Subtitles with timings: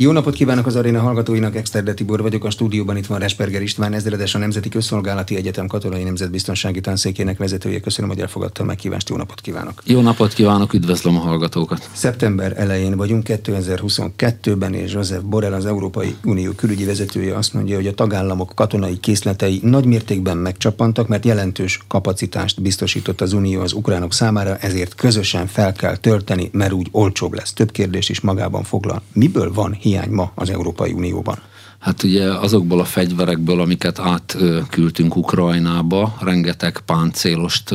[0.00, 3.92] Jó napot kívánok az aréna hallgatóinak, Exterde Tibor vagyok, a stúdióban itt van Resperger István,
[3.92, 7.80] ezredes a Nemzeti Közszolgálati Egyetem Katonai Nemzetbiztonsági Tanszékének vezetője.
[7.80, 9.82] Köszönöm, hogy elfogadta a meghívást, jó napot kívánok!
[9.84, 11.90] Jó napot kívánok, üdvözlöm a hallgatókat!
[11.92, 17.86] Szeptember elején vagyunk 2022-ben, és Joseph Borrell, az Európai Unió külügyi vezetője azt mondja, hogy
[17.86, 24.12] a tagállamok katonai készletei nagy mértékben megcsapantak, mert jelentős kapacitást biztosított az Unió az ukránok
[24.12, 27.52] számára, ezért közösen fel kell tölteni, mert úgy olcsóbb lesz.
[27.52, 29.02] Több kérdés is magában foglal.
[29.12, 31.38] Miből van hiány ma az Európai Unióban?
[31.78, 37.74] Hát ugye azokból a fegyverekből, amiket átküldtünk Ukrajnába, rengeteg páncélost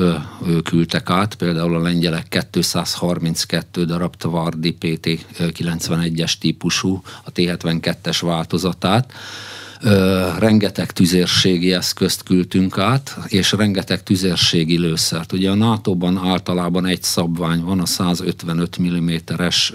[0.64, 9.14] küldtek át, például a lengyelek 232 darab Tvardi PT-91-es típusú, a T-72-es változatát,
[10.40, 15.32] rengeteg tüzérségi eszközt küldtünk át, és rengeteg tüzérségi lőszert.
[15.32, 19.74] Ugye a NATO-ban általában egy szabvány van, a 155 mm-es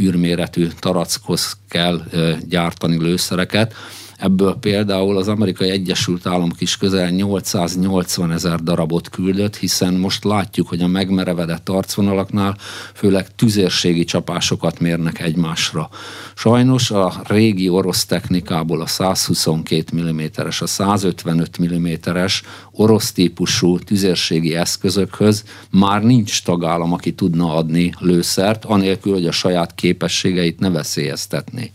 [0.00, 2.02] űrméretű tarackhoz kell
[2.48, 3.74] gyártani lőszereket,
[4.20, 10.68] Ebből például az amerikai Egyesült Államok is közel 880 ezer darabot küldött, hiszen most látjuk,
[10.68, 12.56] hogy a megmerevedett arcvonalaknál
[12.94, 15.88] főleg tüzérségi csapásokat mérnek egymásra.
[16.34, 25.44] Sajnos a régi orosz technikából a 122 mm-es, a 155 mm-es orosz típusú tüzérségi eszközökhöz
[25.70, 31.70] már nincs tagállam, aki tudna adni lőszert, anélkül, hogy a saját képességeit ne veszélyeztetné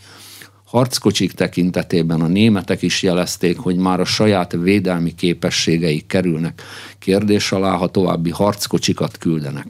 [0.75, 6.61] harckocsik tekintetében a németek is jelezték, hogy már a saját védelmi képességeik kerülnek
[6.99, 9.65] kérdés alá, ha további harckocsikat küldenek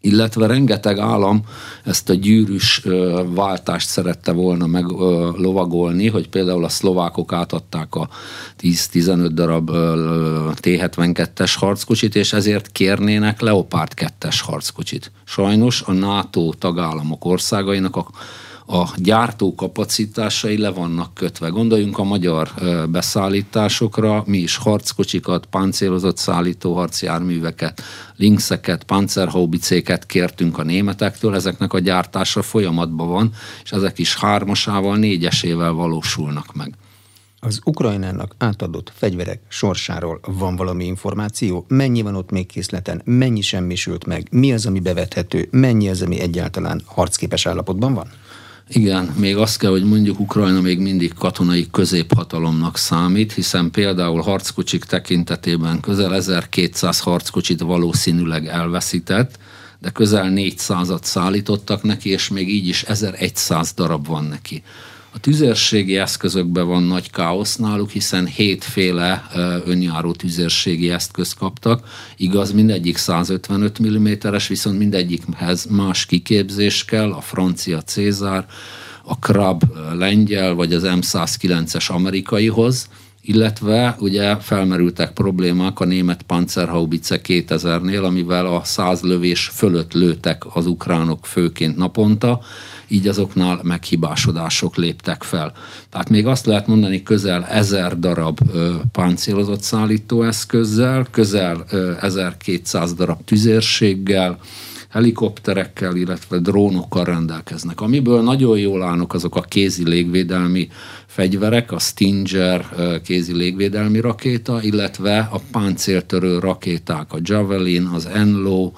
[0.00, 1.42] illetve rengeteg állam
[1.84, 2.82] ezt a gyűrűs
[3.26, 4.84] váltást szerette volna meg
[5.36, 8.08] lovagolni, hogy például a szlovákok átadták a
[8.60, 9.70] 10-15 darab
[10.60, 15.12] T-72-es harckocsit, és ezért kérnének Leopard 2-es harckocsit.
[15.24, 18.06] Sajnos a NATO tagállamok országainak a
[18.66, 21.48] a gyártó kapacitásai le vannak kötve.
[21.48, 22.50] Gondoljunk a magyar
[22.88, 27.82] beszállításokra, mi is harckocsikat, páncélozott szállító harcjárműveket,
[28.16, 33.32] linkszeket, panzerhaubicéket kértünk a németektől, ezeknek a gyártása folyamatban van,
[33.64, 36.74] és ezek is hármasával, négyesével valósulnak meg.
[37.40, 41.64] Az Ukrajnának átadott fegyverek sorsáról van valami információ?
[41.68, 43.02] Mennyi van ott még készleten?
[43.04, 44.28] Mennyi semmisült meg?
[44.30, 45.48] Mi az, ami bevethető?
[45.50, 48.06] Mennyi az, ami egyáltalán harcképes állapotban van?
[48.68, 54.84] Igen, még azt kell, hogy mondjuk Ukrajna még mindig katonai középhatalomnak számít, hiszen például harckocsik
[54.84, 59.38] tekintetében közel 1200 harckocsit valószínűleg elveszített,
[59.78, 64.62] de közel 400-at szállítottak neki, és még így is 1100 darab van neki.
[65.14, 69.26] A tüzérségi eszközökben van nagy káosz náluk, hiszen hétféle
[69.64, 71.88] önjáró tüzérségi eszköz kaptak.
[72.16, 78.46] Igaz, mindegyik 155 mm-es, viszont mindegyikhez más kiképzés kell, a francia Cézár,
[79.04, 82.88] a Krab lengyel, vagy az M109-es amerikaihoz,
[83.26, 90.66] illetve ugye felmerültek problémák a német Panzerhaubitze 2000-nél, amivel a száz lövés fölött lőtek az
[90.66, 92.40] ukránok főként naponta,
[92.88, 95.52] így azoknál meghibásodások léptek fel.
[95.90, 103.24] Tehát még azt lehet mondani, közel ezer darab ö, páncélozott szállítóeszközzel, közel ö, 1200 darab
[103.24, 104.38] tüzérséggel,
[104.94, 107.80] helikopterekkel, illetve drónokkal rendelkeznek.
[107.80, 110.68] Amiből nagyon jól állnak azok a kézi légvédelmi
[111.06, 112.66] fegyverek, a Stinger
[113.04, 118.72] kézi légvédelmi rakéta, illetve a páncéltörő rakéták, a Javelin, az Enlo,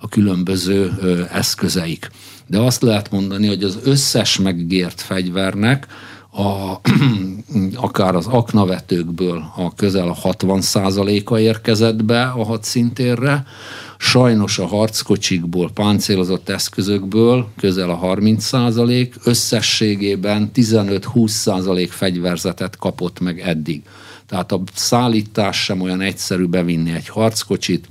[0.00, 0.92] a különböző
[1.32, 2.10] eszközeik.
[2.46, 5.86] De azt lehet mondani, hogy az összes megígért fegyvernek
[6.32, 6.80] a,
[7.86, 13.44] akár az aknavetőkből a közel a 60% a érkezett be a hadszintérre,
[14.04, 23.40] Sajnos a harckocsikból, páncélozott eszközökből közel a 30 százalék, összességében 15-20 százalék fegyverzetet kapott meg
[23.40, 23.82] eddig.
[24.26, 27.86] Tehát a szállítás sem olyan egyszerű bevinni egy harckocsit,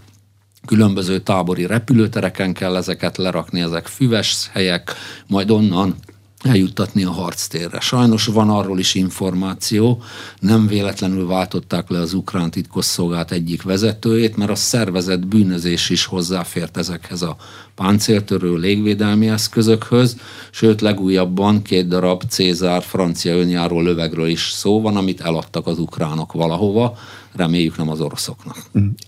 [0.66, 4.94] különböző tábori repülőtereken kell ezeket lerakni, ezek füves helyek,
[5.28, 5.96] majd onnan
[6.44, 7.80] eljuttatni a harctérre.
[7.80, 10.02] Sajnos van arról is információ,
[10.40, 16.78] nem véletlenül váltották le az ukrán titkosszolgált egyik vezetőjét, mert a szervezett bűnözés is hozzáfért
[16.78, 17.36] ezekhez a
[17.76, 20.18] páncéltörő légvédelmi eszközökhöz,
[20.52, 26.34] sőt legújabban két darab Cézár francia önjáró lövegről is szó van, amit eladtak az ukránok
[26.34, 26.98] valahova,
[27.36, 28.58] reméljük nem az oroszoknak.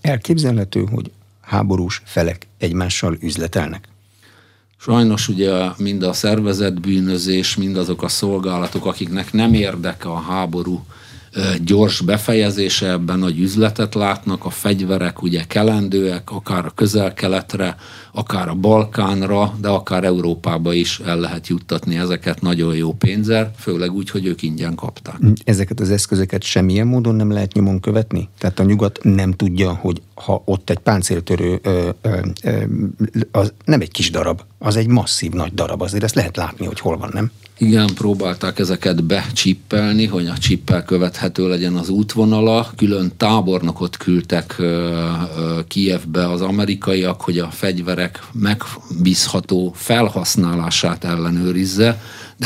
[0.00, 1.10] Elképzelhető, hogy
[1.40, 3.88] háborús felek egymással üzletelnek?
[4.84, 10.84] Sajnos ugye mind a szervezett bűnözés, mind azok a szolgálatok, akiknek nem érdeke a háború
[11.64, 17.76] gyors befejezése, ebben nagy üzletet látnak, a fegyverek ugye kelendőek, akár a közel-keletre,
[18.12, 23.92] akár a Balkánra, de akár Európába is el lehet juttatni ezeket nagyon jó pénzzel, főleg
[23.92, 25.18] úgy, hogy ők ingyen kapták.
[25.44, 28.28] Ezeket az eszközöket semmilyen módon nem lehet nyomon követni?
[28.38, 32.62] Tehát a nyugat nem tudja, hogy ha ott egy páncéltörő, ö, ö, ö,
[33.30, 36.80] az nem egy kis darab, az egy masszív nagy darab, azért ezt lehet látni, hogy
[36.80, 37.30] hol van, nem?
[37.58, 42.70] Igen, próbálták ezeket becsippelni, hogy a csippel követhető legyen az útvonala.
[42.76, 44.62] Külön tábornokot küldtek
[45.68, 52.00] Kijevbe az amerikaiak, hogy a fegyverek megbízható felhasználását ellenőrizze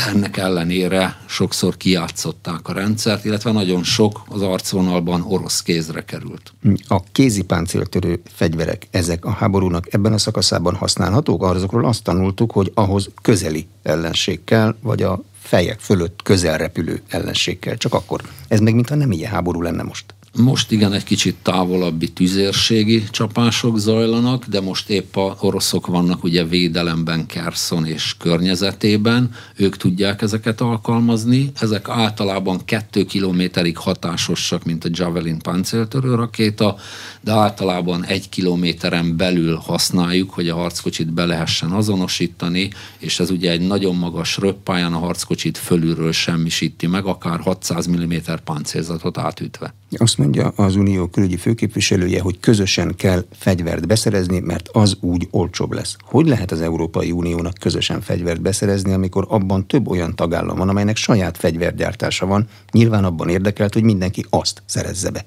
[0.07, 6.53] ennek ellenére sokszor kiátszották a rendszert, illetve nagyon sok az arcvonalban orosz kézre került.
[6.87, 11.43] A kézi páncéltörő fegyverek, ezek a háborúnak ebben a szakaszában használhatók?
[11.43, 17.59] Azokról azt tanultuk, hogy ahhoz közeli ellenség kell, vagy a fejek fölött közel repülő ellenség
[17.59, 17.75] kell.
[17.75, 18.21] Csak akkor.
[18.47, 20.05] Ez meg mintha nem ilyen háború lenne most.
[20.37, 26.45] Most igen, egy kicsit távolabbi tüzérségi csapások zajlanak, de most épp a oroszok vannak ugye
[26.45, 34.89] védelemben Kerszon és környezetében, ők tudják ezeket alkalmazni, ezek általában kettő kilométerig hatásosak, mint a
[34.91, 36.75] Javelin páncéltörő rakéta,
[37.21, 43.51] de általában egy kilométeren belül használjuk, hogy a harckocsit be lehessen azonosítani, és ez ugye
[43.51, 49.73] egy nagyon magas röppályán a harckocsit fölülről semmisíti meg, akár 600 mm páncélzatot átütve.
[49.97, 55.71] Azt mondja az Unió külügyi főképviselője, hogy közösen kell fegyvert beszerezni, mert az úgy olcsóbb
[55.71, 55.95] lesz.
[56.03, 60.95] Hogy lehet az Európai Uniónak közösen fegyvert beszerezni, amikor abban több olyan tagállam van, amelynek
[60.95, 65.25] saját fegyvergyártása van, nyilván abban érdekelt, hogy mindenki azt szerezze be.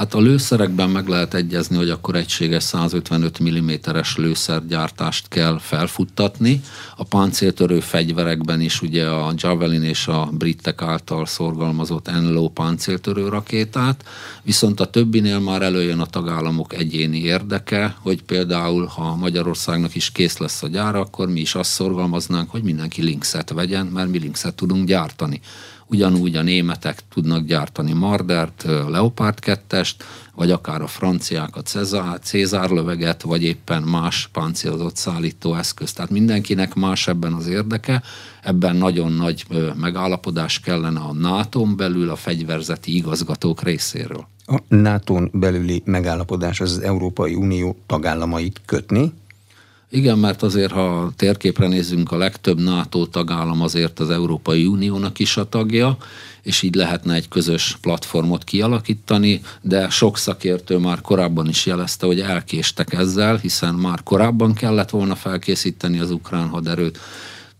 [0.00, 6.60] Hát a lőszerekben meg lehet egyezni, hogy akkor egységes 155 mm-es lőszergyártást kell felfuttatni.
[6.96, 14.04] A páncéltörő fegyverekben is ugye a Javelin és a britek által szorgalmazott Enlo páncéltörő rakétát,
[14.42, 20.38] viszont a többinél már előjön a tagállamok egyéni érdeke, hogy például ha Magyarországnak is kész
[20.38, 24.54] lesz a gyára, akkor mi is azt szorgalmaznánk, hogy mindenki linkszet vegyen, mert mi linkszet
[24.54, 25.40] tudunk gyártani.
[25.92, 29.94] Ugyanúgy a németek tudnak gyártani Mardert, Leopard 2-est,
[30.34, 35.96] vagy akár a franciák a Cezár, Cézár löveget, vagy éppen más páncélozott szállító eszközt.
[35.96, 38.02] Tehát mindenkinek más ebben az érdeke,
[38.42, 39.46] ebben nagyon nagy
[39.80, 44.26] megállapodás kellene a nato belül a fegyverzeti igazgatók részéről.
[44.46, 49.12] A nato belüli megállapodás az Európai Unió tagállamait kötni,
[49.90, 55.18] igen, mert azért, ha a térképre nézzünk, a legtöbb NATO tagállam azért az Európai Uniónak
[55.18, 55.96] is a tagja,
[56.42, 62.20] és így lehetne egy közös platformot kialakítani, de sok szakértő már korábban is jelezte, hogy
[62.20, 66.98] elkéstek ezzel, hiszen már korábban kellett volna felkészíteni az ukrán haderőt,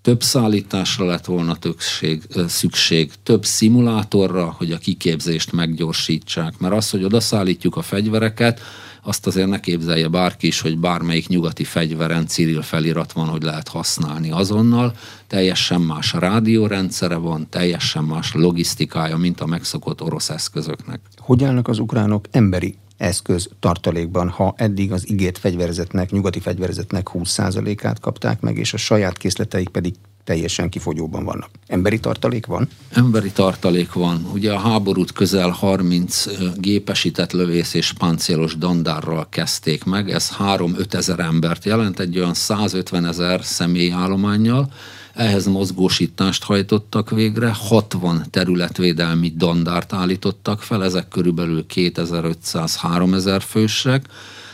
[0.03, 7.05] több szállításra lett volna többség, szükség, több szimulátorra, hogy a kiképzést meggyorsítsák, mert az, hogy
[7.05, 8.61] odaszállítjuk a fegyvereket,
[9.03, 13.69] azt azért ne képzelje bárki is, hogy bármelyik nyugati fegyveren Cyril felirat van, hogy lehet
[13.69, 14.95] használni azonnal.
[15.27, 21.01] Teljesen más rádiórendszere van, teljesen más logisztikája, mint a megszokott orosz eszközöknek.
[21.19, 28.01] Hogy állnak az ukránok emberi eszköz tartalékban, ha eddig az ígért fegyverzetnek, nyugati fegyverzetnek 20%-át
[28.01, 29.95] kapták meg, és a saját készleteik pedig
[30.31, 31.51] teljesen kifogyóban vannak.
[31.67, 32.69] Emberi tartalék van?
[32.93, 34.27] Emberi tartalék van.
[34.33, 40.11] Ugye a háborút közel 30 gépesített lövész és páncélos dandárral kezdték meg.
[40.11, 44.73] Ez 3-5 ezer embert jelent, egy olyan 150 ezer személyállományjal.
[45.15, 54.07] Ehhez mozgósítást hajtottak végre, 60 területvédelmi dandárt állítottak fel, ezek körülbelül 2500-3000 fősek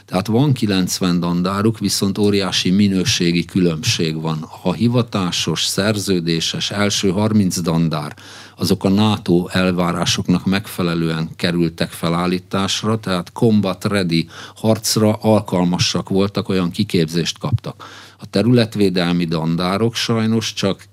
[0.06, 4.48] tehát van 90 dandáruk, viszont óriási minőségi különbség van.
[4.62, 8.16] A hivatásos, szerződéses első 30 dandár,
[8.56, 17.38] azok a NATO elvárásoknak megfelelően kerültek felállításra, tehát combat ready harcra alkalmasak voltak, olyan kiképzést
[17.38, 17.84] kaptak.
[18.18, 20.84] A területvédelmi dandárok sajnos csak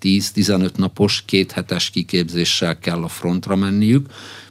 [0.00, 4.06] 5-10-15 napos, kéthetes kiképzéssel kell a frontra menniük,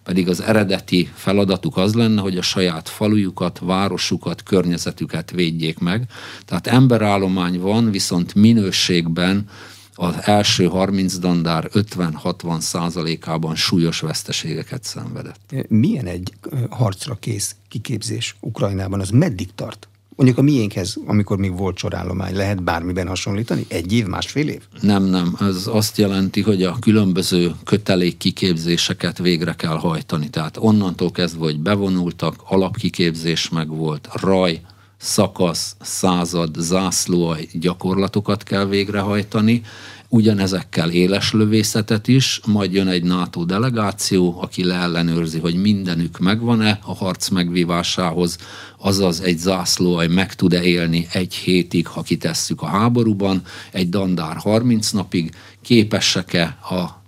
[0.09, 6.05] pedig az eredeti feladatuk az lenne, hogy a saját falujukat, városukat, környezetüket védjék meg.
[6.45, 9.49] Tehát emberállomány van, viszont minőségben
[9.93, 15.55] az első 30 dandár 50-60 százalékában súlyos veszteségeket szenvedett.
[15.67, 16.33] Milyen egy
[16.69, 18.99] harcra kész kiképzés Ukrajnában?
[18.99, 19.87] Az meddig tart?
[20.19, 23.65] Mondjuk a miénkhez, amikor még volt sorállomány, lehet bármiben hasonlítani?
[23.67, 24.61] Egy év, másfél év?
[24.81, 25.35] Nem, nem.
[25.39, 30.29] Ez azt jelenti, hogy a különböző kötelék kiképzéseket végre kell hajtani.
[30.29, 34.61] Tehát onnantól kezdve, hogy bevonultak, alapkiképzés meg volt, raj,
[34.97, 39.61] szakasz, század, zászlóaj gyakorlatokat kell végrehajtani.
[40.09, 46.95] Ugyanezekkel éles lövészetet is, majd jön egy NATO delegáció, aki leellenőrzi, hogy mindenük megvan-e a
[46.95, 48.37] harc megvívásához,
[48.77, 54.91] azaz egy zászlóaj meg tud-e élni egy hétig, ha kitesszük a háborúban, egy dandár 30
[54.91, 56.98] napig, képesek-e a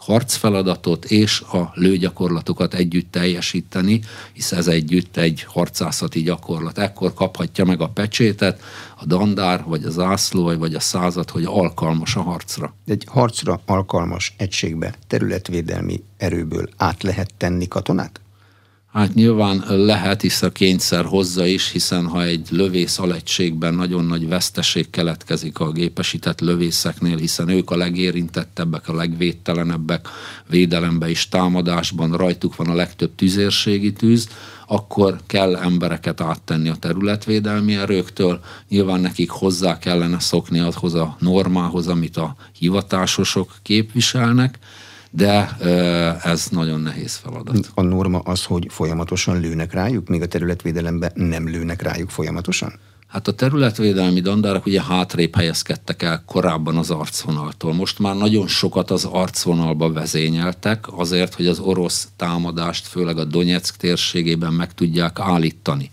[0.00, 4.00] harcfeladatot és a lőgyakorlatokat együtt teljesíteni,
[4.32, 6.78] hisz ez együtt egy harcászati gyakorlat.
[6.78, 8.60] Ekkor kaphatja meg a pecsétet
[8.96, 12.74] a dandár, vagy az ászló, vagy a század, hogy alkalmas a harcra.
[12.86, 18.20] Egy harcra alkalmas egységbe területvédelmi erőből át lehet tenni katonát?
[18.92, 24.28] Hát nyilván lehet, hisz a kényszer hozza is, hiszen ha egy lövész alegységben nagyon nagy
[24.28, 30.08] veszteség keletkezik a gépesített lövészeknél, hiszen ők a legérintettebbek, a legvédtelenebbek
[30.48, 34.28] védelembe és támadásban, rajtuk van a legtöbb tüzérségi tűz,
[34.66, 38.40] akkor kell embereket áttenni a területvédelmi erőktől.
[38.68, 44.58] Nyilván nekik hozzá kellene szokni ahhoz a normához, amit a hivatásosok képviselnek,
[45.10, 45.56] de
[46.22, 47.70] ez nagyon nehéz feladat.
[47.74, 52.72] A norma az, hogy folyamatosan lőnek rájuk, míg a területvédelemben nem lőnek rájuk folyamatosan?
[53.06, 57.74] Hát a területvédelmi dandárok ugye hátrébb helyezkedtek el korábban az arcvonaltól.
[57.74, 63.76] Most már nagyon sokat az arcvonalba vezényeltek azért, hogy az orosz támadást, főleg a Donetsk
[63.76, 65.90] térségében meg tudják állítani.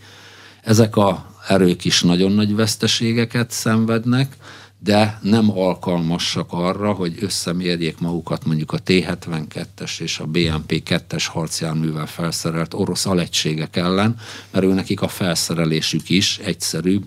[0.64, 4.38] Ezek a erők is nagyon nagy veszteségeket szenvednek,
[4.80, 12.74] de nem alkalmasak arra, hogy összemérjék magukat mondjuk a T-72-es és a BMP-2-es harcjárművel felszerelt
[12.74, 14.16] orosz alegységek ellen,
[14.52, 17.04] mert ő nekik a felszerelésük is egyszerűbb,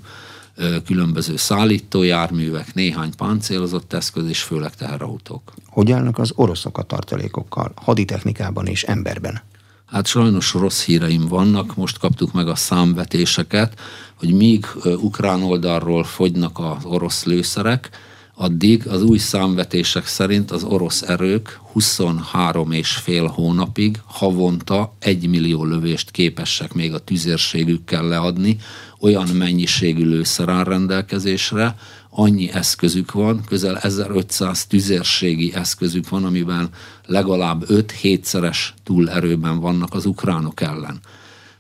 [0.84, 5.54] különböző szállítójárművek, néhány páncélozott eszköz és főleg teherautók.
[5.66, 9.42] Hogy állnak az oroszok a tartalékokkal, haditechnikában és emberben?
[9.90, 13.80] Hát sajnos rossz híreim vannak, most kaptuk meg a számvetéseket,
[14.14, 17.90] hogy míg ukrán oldalról fogynak az orosz lőszerek,
[18.35, 25.64] addig az új számvetések szerint az orosz erők 23 és fél hónapig havonta egy millió
[25.64, 28.56] lövést képesek még a tüzérségükkel leadni,
[29.00, 31.76] olyan mennyiségű lőszer áll rendelkezésre,
[32.10, 36.68] annyi eszközük van, közel 1500 tüzérségi eszközük van, amiben
[37.06, 41.00] legalább 5-7-szeres túlerőben vannak az ukránok ellen.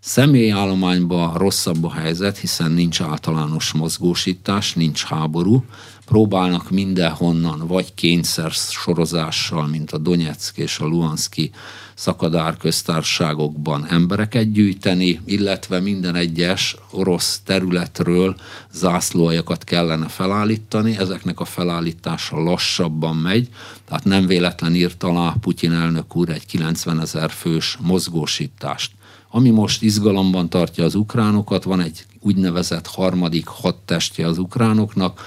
[0.00, 5.64] Személyállományban rosszabb a helyzet, hiszen nincs általános mozgósítás, nincs háború,
[6.10, 11.50] próbálnak mindenhonnan, vagy kényszer sorozással, mint a Donetsk és a Luhanszki
[11.94, 18.36] szakadár köztárságokban embereket gyűjteni, illetve minden egyes orosz területről
[18.72, 23.48] zászlóajakat kellene felállítani, ezeknek a felállítása lassabban megy,
[23.84, 28.92] tehát nem véletlen írt alá Putyin elnök úr egy 90 ezer fős mozgósítást.
[29.28, 35.20] Ami most izgalomban tartja az ukránokat, van egy úgynevezett harmadik hadtestje az ukránoknak,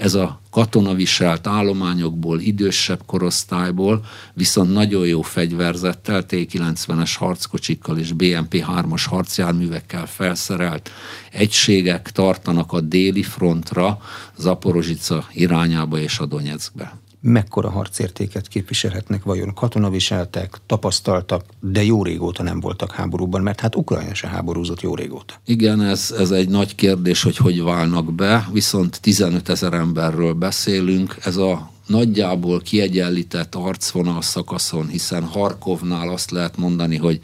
[0.00, 4.04] ez a katonaviselt állományokból, idősebb korosztályból,
[4.34, 10.90] viszont nagyon jó fegyverzettel, T-90-es harckocsikkal és BMP-3-as harcjárművekkel felszerelt
[11.32, 13.98] egységek tartanak a déli frontra,
[14.36, 22.60] Zaporozsica irányába és a Donetskbe mekkora harcértéket képviselhetnek vajon katonaviseltek, tapasztaltak, de jó régóta nem
[22.60, 25.34] voltak háborúban, mert hát Ukrajna se háborúzott jó régóta.
[25.44, 31.16] Igen, ez, ez egy nagy kérdés, hogy hogy válnak be, viszont 15 ezer emberről beszélünk,
[31.24, 37.20] ez a nagyjából kiegyenlített arcvonal szakaszon, hiszen Harkovnál azt lehet mondani, hogy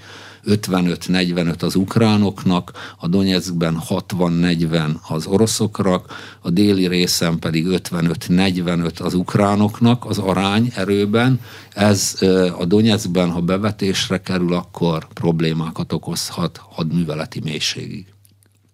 [0.47, 10.05] 55-45 az ukránoknak, a Donetskben 60-40 az oroszoknak, a déli részen pedig 55-45 az ukránoknak
[10.05, 11.41] az arány erőben.
[11.73, 12.19] Ez
[12.59, 18.07] a Donetskben, ha bevetésre kerül, akkor problémákat okozhat hadműveleti mélységig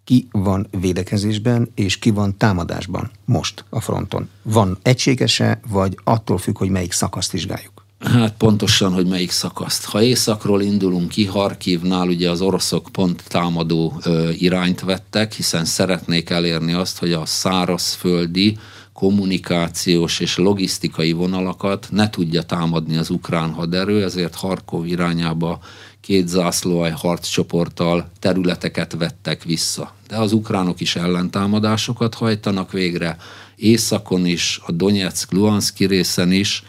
[0.05, 4.29] ki van védekezésben, és ki van támadásban most a fronton.
[4.43, 7.82] Van egységese, vagy attól függ, hogy melyik szakaszt vizsgáljuk?
[8.05, 9.85] Hát pontosan, hogy melyik szakaszt.
[9.85, 16.31] Ha északról indulunk ki, Harkivnál ugye az oroszok pont támadó ö, irányt vettek, hiszen szeretnék
[16.31, 18.59] elérni azt, hogy a szárazföldi
[18.93, 25.61] kommunikációs és logisztikai vonalakat ne tudja támadni az ukrán haderő, ezért Harkov irányába
[26.01, 29.95] két zászlóaj harccsoporttal területeket vettek vissza.
[30.09, 33.17] De az ukránok is ellentámadásokat hajtanak végre,
[33.57, 36.65] északon is, a Donetsk-Luhanszki részen is,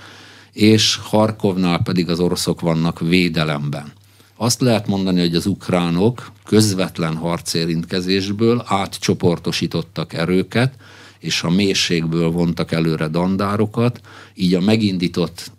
[0.53, 3.91] és Harkovnál pedig az oroszok vannak védelemben.
[4.35, 10.73] Azt lehet mondani, hogy az ukránok közvetlen harcérintkezésből átcsoportosítottak erőket,
[11.19, 14.01] és a mélységből vontak előre dandárokat,
[14.33, 15.51] így a megindított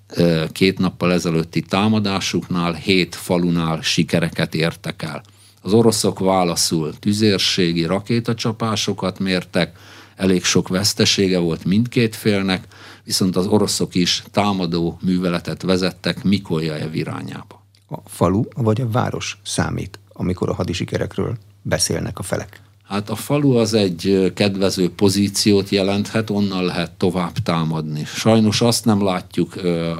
[0.52, 5.22] két nappal ezelőtti támadásuknál, hét falunál sikereket értek el.
[5.62, 9.76] Az oroszok válaszul tüzérségi rakétacsapásokat mértek,
[10.16, 12.66] elég sok vesztesége volt mindkét félnek,
[13.04, 17.62] viszont az oroszok is támadó műveletet vezettek Mikoljajev irányába.
[17.88, 22.62] A falu vagy a város számít, amikor a hadisikerekről beszélnek a felek?
[22.84, 28.04] Hát a falu az egy kedvező pozíciót jelenthet, onnan lehet tovább támadni.
[28.04, 29.56] Sajnos azt nem látjuk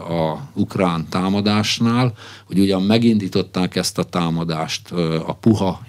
[0.09, 4.91] a ukrán támadásnál, hogy ugyan megindították ezt a támadást
[5.27, 5.81] a puha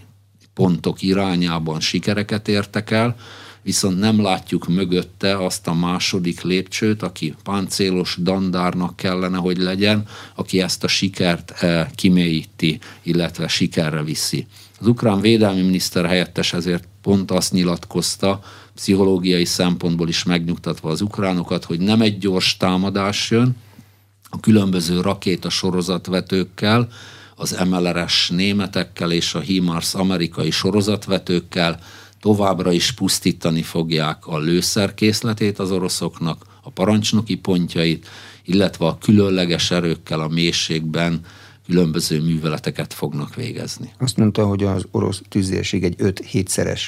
[0.53, 3.15] pontok irányában sikereket értek el,
[3.65, 10.61] viszont nem látjuk mögötte azt a második lépcsőt, aki páncélos dandárnak kellene, hogy legyen, aki
[10.61, 14.47] ezt a sikert kimélyíti, illetve sikerre viszi.
[14.79, 18.39] Az ukrán védelmi miniszter helyettes ezért pont azt nyilatkozta,
[18.75, 23.55] pszichológiai szempontból is megnyugtatva az ukránokat, hogy nem egy gyors támadás jön,
[24.29, 26.87] a különböző rakéta sorozatvetőkkel,
[27.35, 31.79] az MLRS németekkel és a HIMARS amerikai sorozatvetőkkel
[32.19, 38.07] továbbra is pusztítani fogják a lőszerkészletét az oroszoknak, a parancsnoki pontjait,
[38.43, 41.21] illetve a különleges erőkkel a mélységben
[41.65, 43.93] különböző műveleteket fognak végezni.
[43.97, 46.81] Azt mondta, hogy az orosz tűzérség egy 5-7-szeres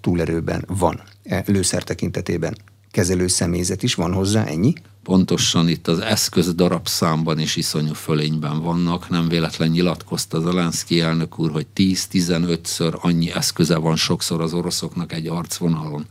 [0.00, 2.56] túlerőben van e lőszer tekintetében.
[2.90, 4.72] Kezelő személyzet is van hozzá, ennyi?
[5.08, 9.08] Pontosan itt az eszköz darabszámban is iszonyú fölényben vannak.
[9.08, 15.26] Nem véletlen nyilatkozta Zelenszky elnök úr, hogy 10-15-ször annyi eszköze van sokszor az oroszoknak egy
[15.26, 16.06] arcvonalon.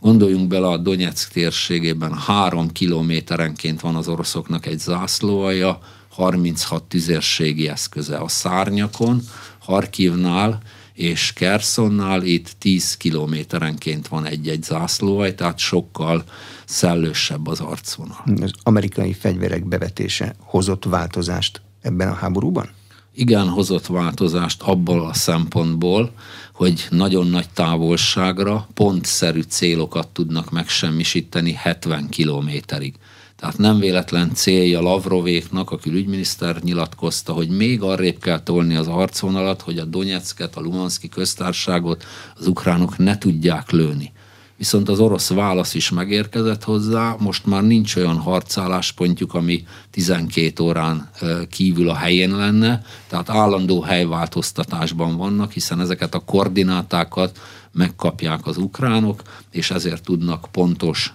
[0.00, 8.16] Gondoljunk bele a Donetsk térségében három kilométerenként van az oroszoknak egy zászlóaja, 36 tüzérségi eszköze
[8.16, 9.20] a szárnyakon,
[9.58, 10.60] Harkivnál
[10.92, 16.24] és Kersonnál itt 10 kilométerenként van egy-egy zászlóaj, tehát sokkal
[16.64, 18.24] szellősebb az arcvonal.
[18.40, 22.70] Az amerikai fegyverek bevetése hozott változást ebben a háborúban?
[23.14, 26.12] Igen, hozott változást abból a szempontból,
[26.54, 32.94] hogy nagyon nagy távolságra pontszerű célokat tudnak megsemmisíteni 70 kilométerig.
[33.42, 39.62] Tehát nem véletlen célja Lavrovéknak, a külügyminiszter nyilatkozta, hogy még arrébb kell tolni az arcvonalat,
[39.62, 42.04] hogy a Donetsket, a Lumanszki köztárságot
[42.36, 44.12] az ukránok ne tudják lőni.
[44.56, 51.10] Viszont az orosz válasz is megérkezett hozzá, most már nincs olyan harcálláspontjuk, ami 12 órán
[51.50, 57.38] kívül a helyén lenne, tehát állandó helyváltoztatásban vannak, hiszen ezeket a koordinátákat
[57.72, 61.14] megkapják az ukránok, és ezért tudnak pontos,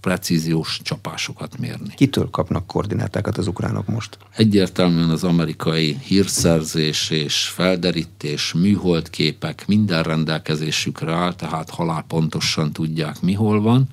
[0.00, 1.94] precíziós csapásokat mérni.
[1.94, 4.18] Kitől kapnak koordinátákat az ukránok most?
[4.36, 13.32] Egyértelműen az amerikai hírszerzés és felderítés, műholdképek minden rendelkezésükre áll, tehát halál pontosan tudják, mi
[13.32, 13.88] hol van,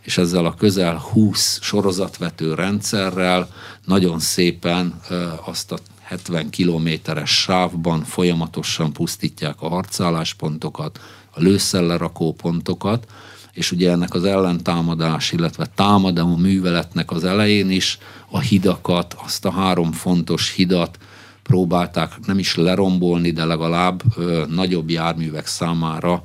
[0.00, 3.48] és ezzel a közel 20 sorozatvető rendszerrel
[3.84, 5.00] nagyon szépen
[5.44, 11.00] azt a 70 kilométeres sávban folyamatosan pusztítják a harcálláspontokat,
[11.34, 13.06] a lőszellerakó pontokat,
[13.52, 17.98] és ugye ennek az ellentámadás, illetve támadó műveletnek az elején is
[18.30, 20.98] a hidakat, azt a három fontos hidat
[21.42, 26.22] próbálták nem is lerombolni, de legalább ö, nagyobb járművek számára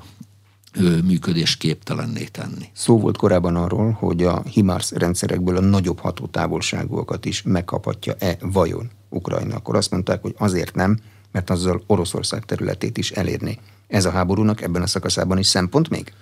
[1.04, 2.66] működésképtelenné tenni.
[2.74, 9.56] Szó volt korábban arról, hogy a HIMARS rendszerekből a nagyobb hatótávolságúakat is megkaphatja-e vajon Ukrajna.
[9.56, 11.00] Akkor azt mondták, hogy azért nem,
[11.32, 13.60] mert azzal Oroszország területét is elérni.
[13.88, 16.14] Ez a háborúnak ebben a szakaszában is szempont még?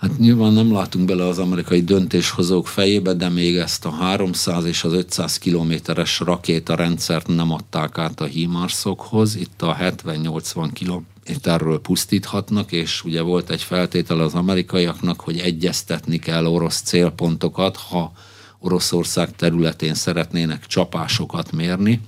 [0.00, 4.84] Hát nyilván nem látunk bele az amerikai döntéshozók fejébe, de még ezt a 300 és
[4.84, 9.36] az 500 kilométeres rakétarendszert nem adták át a hímarszokhoz.
[9.36, 16.46] Itt a 70-80 kilométerről pusztíthatnak, és ugye volt egy feltétel az amerikaiaknak, hogy egyeztetni kell
[16.46, 18.12] orosz célpontokat, ha
[18.58, 22.00] Oroszország területén szeretnének csapásokat mérni,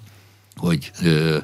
[0.56, 1.36] hogy ö,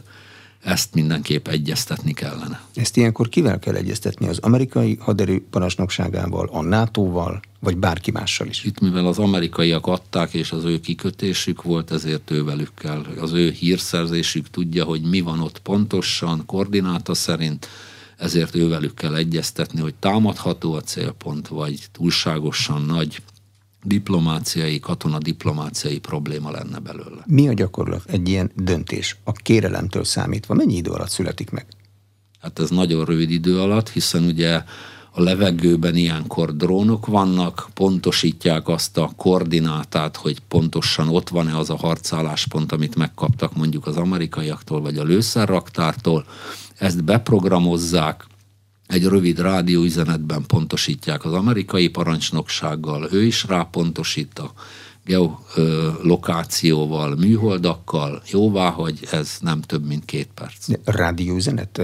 [0.63, 2.63] ezt mindenképp egyeztetni kellene.
[2.75, 4.29] Ezt ilyenkor kivel kell egyeztetni?
[4.29, 8.65] Az amerikai haderő parancsnokságával, a NATO-val, vagy bárki mással is?
[8.65, 13.05] Itt mivel az amerikaiak adták, és az ő kikötésük volt, ezért ővelük kell.
[13.21, 17.69] Az ő hírszerzésük tudja, hogy mi van ott pontosan, koordináta szerint,
[18.17, 23.23] ezért ővelük kell egyeztetni, hogy támadható a célpont, vagy túlságosan nagy
[23.83, 27.25] diplomáciai, katona diplomáciai probléma lenne belőle.
[27.27, 30.55] Mi a gyakorlat egy ilyen döntés a kérelemtől számítva?
[30.55, 31.67] Mennyi idő alatt születik meg?
[32.41, 34.63] Hát ez nagyon rövid idő alatt, hiszen ugye
[35.11, 41.77] a levegőben ilyenkor drónok vannak, pontosítják azt a koordinátát, hogy pontosan ott van-e az a
[41.77, 46.27] harcálláspont, amit megkaptak mondjuk az amerikaiaktól vagy a lőszerraktártól,
[46.79, 48.27] ezt beprogramozzák,
[48.89, 54.53] egy rövid rádióüzenetben pontosítják az amerikai parancsnoksággal, ő is rápontosít a
[55.05, 60.67] geolokációval, műholdakkal, jóvá, hogy ez nem több, mint két perc.
[60.85, 61.81] Rádióüzenet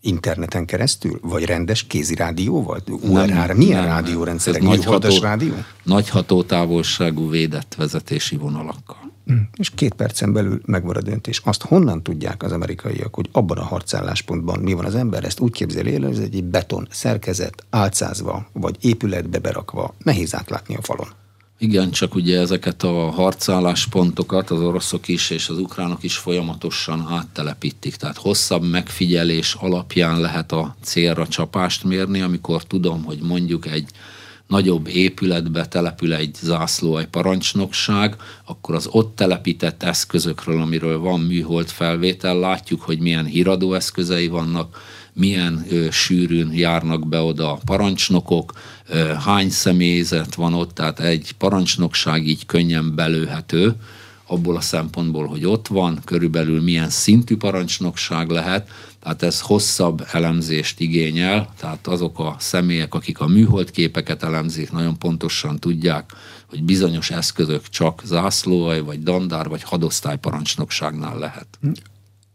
[0.00, 1.18] interneten keresztül?
[1.22, 2.80] Vagy rendes kézi rádióval?
[2.86, 3.56] UR3?
[3.56, 4.62] Milyen nem, rádiórendszerek?
[4.62, 5.54] Nagy, ható, rádió?
[5.82, 9.08] nagy hatótávolságú védett vezetési vonalakkal.
[9.28, 11.40] Hm, és két percen belül megvan a döntés.
[11.44, 15.24] Azt honnan tudják az amerikaiak, hogy abban a harcálláspontban mi van az ember?
[15.24, 19.94] Ezt úgy képzeli el, hogy ez egy beton szerkezet, álcázva, vagy épületbe berakva.
[19.98, 21.08] Nehéz átlátni a falon.
[21.60, 27.96] Igen, csak ugye ezeket a harcálláspontokat az oroszok is és az ukránok is folyamatosan áttelepítik.
[27.96, 33.88] Tehát hosszabb megfigyelés alapján lehet a célra csapást mérni, amikor tudom, hogy mondjuk egy
[34.46, 41.68] nagyobb épületbe települ egy zászló, egy parancsnokság, akkor az ott telepített eszközökről, amiről van műhold
[41.68, 44.80] felvétel, látjuk, hogy milyen híradó eszközei vannak,
[45.18, 48.52] milyen ö, sűrűn járnak be oda a parancsnokok,
[48.88, 53.74] ö, hány személyzet van ott, tehát egy parancsnokság így könnyen belőhető,
[54.28, 58.68] abból a szempontból, hogy ott van, körülbelül milyen szintű parancsnokság lehet,
[59.00, 64.98] tehát ez hosszabb elemzést igényel, tehát azok a személyek, akik a műhold képeket elemzik, nagyon
[64.98, 66.12] pontosan tudják,
[66.46, 71.46] hogy bizonyos eszközök csak zászlóaj, vagy dandár, vagy hadosztályparancsnokságnál lehet.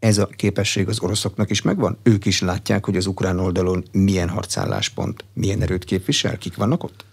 [0.04, 1.98] Ez a képesség az oroszoknak is megvan?
[2.02, 7.04] Ők is látják, hogy az ukrán oldalon milyen harcálláspont, milyen erőt képvisel, kik vannak ott?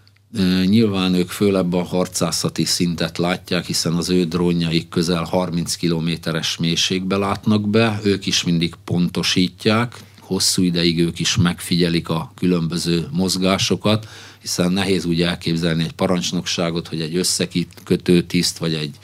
[0.64, 7.16] Nyilván ők főleg a harcászati szintet látják, hiszen az ő drónjaik közel 30 kilométeres mélységbe
[7.16, 14.08] látnak be, ők is mindig pontosítják, hosszú ideig ők is megfigyelik a különböző mozgásokat,
[14.40, 18.98] hiszen nehéz úgy elképzelni egy parancsnokságot, hogy egy összekötő tiszt vagy egy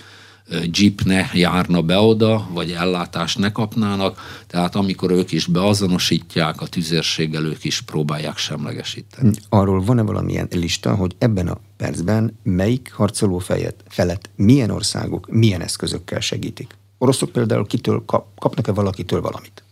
[0.71, 6.67] jeep ne járna be oda, vagy ellátást ne kapnának, tehát amikor ők is beazonosítják, a
[6.67, 9.31] tüzérséggel ők is próbálják semlegesíteni.
[9.49, 15.61] Arról van-e valamilyen lista, hogy ebben a percben melyik harcoló fejet, felett milyen országok milyen
[15.61, 16.77] eszközökkel segítik?
[16.99, 19.63] Oroszok például kitől kap, kapnak-e valakitől valamit?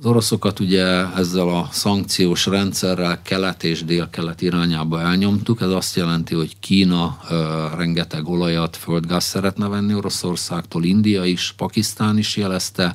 [0.00, 0.84] Az oroszokat ugye
[1.16, 5.60] ezzel a szankciós rendszerrel kelet és dél-kelet irányába elnyomtuk.
[5.60, 12.18] Ez azt jelenti, hogy Kína ö, rengeteg olajat, földgáz szeretne venni Oroszországtól, India is, Pakisztán
[12.18, 12.94] is jelezte,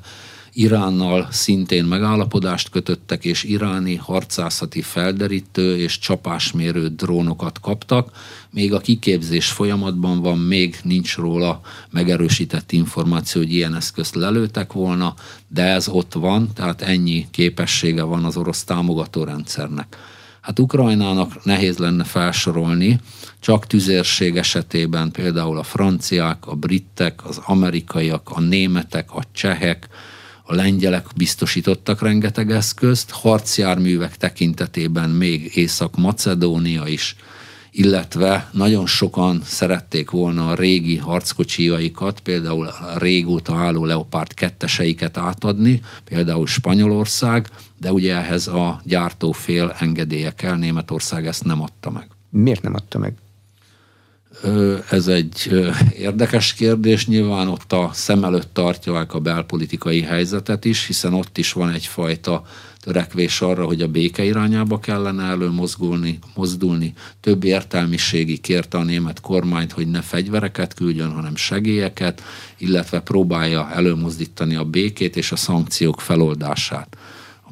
[0.56, 8.12] Iránnal szintén megállapodást kötöttek, és iráni harcászati felderítő és csapásmérő drónokat kaptak.
[8.50, 15.14] Még a kiképzés folyamatban van, még nincs róla megerősített információ, hogy ilyen eszközt lelőtek volna,
[15.48, 19.98] de ez ott van, tehát ennyi képessége van az orosz támogatórendszernek.
[20.42, 23.00] Hát Ukrajnának nehéz lenne felsorolni,
[23.40, 29.90] csak tüzérség esetében például a franciák, a britek, az amerikaiak, a németek, a csehek,
[30.44, 37.16] a lengyelek biztosítottak rengeteg eszközt, harcjárművek tekintetében még Észak-Macedónia is,
[37.72, 44.68] illetve nagyon sokan szerették volna a régi harckocsiaikat, például a régóta álló Leopard 2
[45.14, 47.48] átadni, például Spanyolország,
[47.80, 52.08] de ugye ehhez a gyártófél engedélye kell, Németország ezt nem adta meg.
[52.30, 53.14] Miért nem adta meg?
[54.90, 55.52] Ez egy
[55.98, 61.54] érdekes kérdés, nyilván ott a szem előtt tartják a belpolitikai helyzetet is, hiszen ott is
[61.54, 62.44] van egyfajta
[62.84, 66.94] törekvés arra, hogy a béke irányába kellene előmozgulni, mozdulni.
[67.20, 72.24] Több értelmiségi kérte a német kormányt, hogy ne fegyvereket küldjön, hanem segélyeket,
[72.58, 76.98] illetve próbálja előmozdítani a békét és a szankciók feloldását.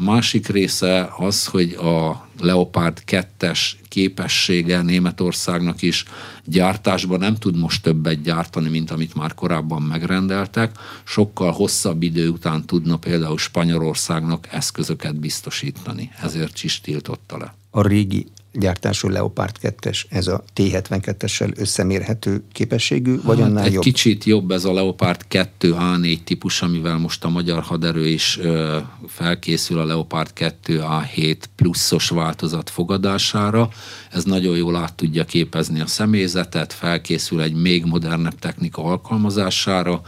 [0.04, 6.04] Másik része az, hogy a Leopard 2-es képessége Németországnak is
[6.46, 10.78] gyártásban nem tud most többet gyártani, mint amit már korábban megrendeltek.
[11.04, 16.12] Sokkal hosszabb idő után tudna például Spanyolországnak eszközöket biztosítani.
[16.22, 17.56] Ezért is tiltotta le.
[17.70, 23.84] A régi gyártású Leopard 2-es, ez a T-72-essel összemérhető képességű, vagy hát annál egy jobb?
[23.84, 28.78] kicsit jobb ez a Leopard 2 A4 típus, amivel most a magyar haderő is ö,
[29.08, 33.70] felkészül a Leopard 2 A7 pluszos változat fogadására.
[34.12, 40.02] Ez nagyon jól át tudja képezni a személyzetet, felkészül egy még modernebb technika alkalmazására,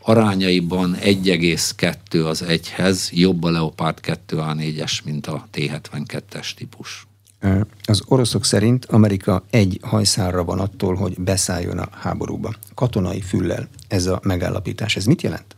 [0.00, 7.06] arányaiban 1,2 az egyhez, jobb a Leopard 2 A4-es, mint a T-72-es típus.
[7.84, 12.54] Az oroszok szerint Amerika egy hajszárra van attól, hogy beszálljon a háborúba.
[12.74, 14.96] Katonai füllel ez a megállapítás.
[14.96, 15.56] Ez mit jelent?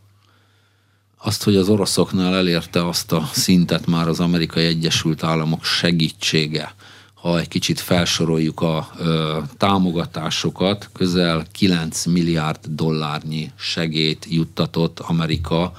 [1.19, 6.75] Azt, hogy az oroszoknál elérte azt a szintet már az amerikai Egyesült Államok segítsége,
[7.15, 15.73] ha egy kicsit felsoroljuk a ö, támogatásokat, közel 9 milliárd dollárnyi segét juttatott Amerika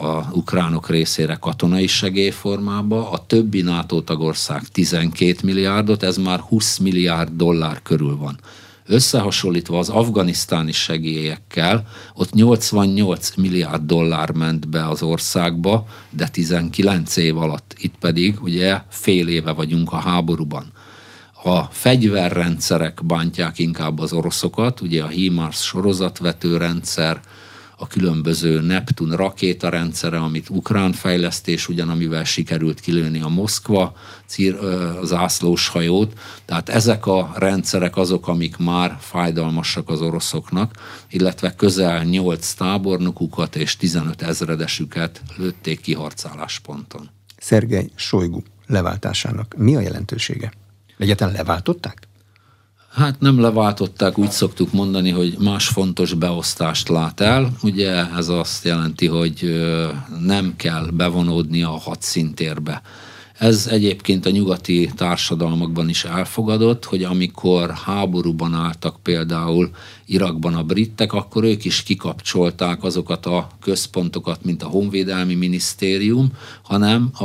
[0.00, 7.30] a ukránok részére katonai segélyformába, a többi NATO tagország 12 milliárdot, ez már 20 milliárd
[7.36, 8.38] dollár körül van.
[8.86, 17.36] Összehasonlítva az afganisztáni segélyekkel, ott 88 milliárd dollár ment be az országba, de 19 év
[17.36, 17.74] alatt.
[17.78, 20.72] Itt pedig ugye fél éve vagyunk a háborúban.
[21.42, 27.20] A fegyverrendszerek bántják inkább az oroszokat, ugye a HIMARS sorozatvető rendszer,
[27.76, 33.96] a különböző Neptun rakétarendszere, amit ukrán fejlesztés, ugyanamivel sikerült kilőni a Moszkva
[35.00, 36.18] az ászlós hajót.
[36.44, 40.74] Tehát ezek a rendszerek azok, amik már fájdalmasak az oroszoknak,
[41.10, 47.10] illetve közel 8 tábornokukat és 15 ezredesüket lőtték ki harcállásponton.
[47.36, 50.52] Szergej Sojgu leváltásának mi a jelentősége?
[50.98, 52.08] Egyáltalán leváltották?
[52.94, 57.52] Hát nem leváltották, úgy szoktuk mondani, hogy más fontos beosztást lát el.
[57.62, 59.62] Ugye ez azt jelenti, hogy
[60.20, 62.82] nem kell bevonódni a hadszintérbe.
[63.38, 69.70] Ez egyébként a nyugati társadalmakban is elfogadott, hogy amikor háborúban álltak például
[70.06, 77.10] Irakban a britek, akkor ők is kikapcsolták azokat a központokat, mint a Honvédelmi Minisztérium, hanem
[77.18, 77.24] a,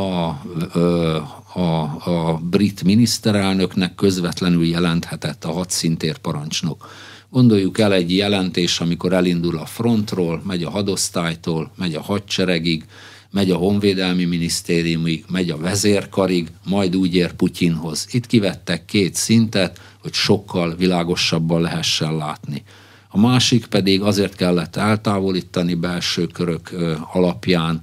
[1.60, 6.90] a, a brit miniszterelnöknek közvetlenül jelenthetett a hadszintér parancsnok.
[7.32, 12.86] Gondoljuk el egy jelentés, amikor elindul a frontról, megy a hadosztálytól, megy a hadseregig,
[13.32, 18.08] megy a honvédelmi minisztériumig, megy a vezérkarig, majd úgy ér Putyinhoz.
[18.12, 22.64] Itt kivettek két szintet, hogy sokkal világosabban lehessen látni.
[23.10, 26.72] A másik pedig azért kellett eltávolítani belső körök
[27.12, 27.82] alapján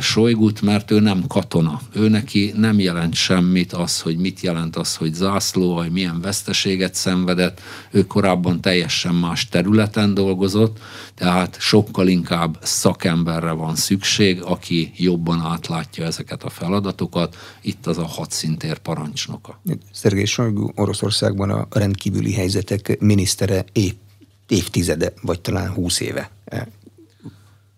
[0.00, 1.80] Sojgut, mert ő nem katona.
[1.92, 6.94] Ő neki nem jelent semmit az, hogy mit jelent az, hogy zászló, vagy milyen veszteséget
[6.94, 7.60] szenvedett.
[7.90, 10.78] Ő korábban teljesen más területen dolgozott,
[11.14, 17.36] tehát sokkal inkább szakemberre van szükség, aki jobban átlátja ezeket a feladatokat.
[17.62, 19.60] Itt az a hadszintér parancsnoka.
[19.92, 24.02] Szergei Sojgu Oroszországban a rendkívüli helyzetek minisztere épp
[24.48, 26.30] évtizede, vagy talán húsz éve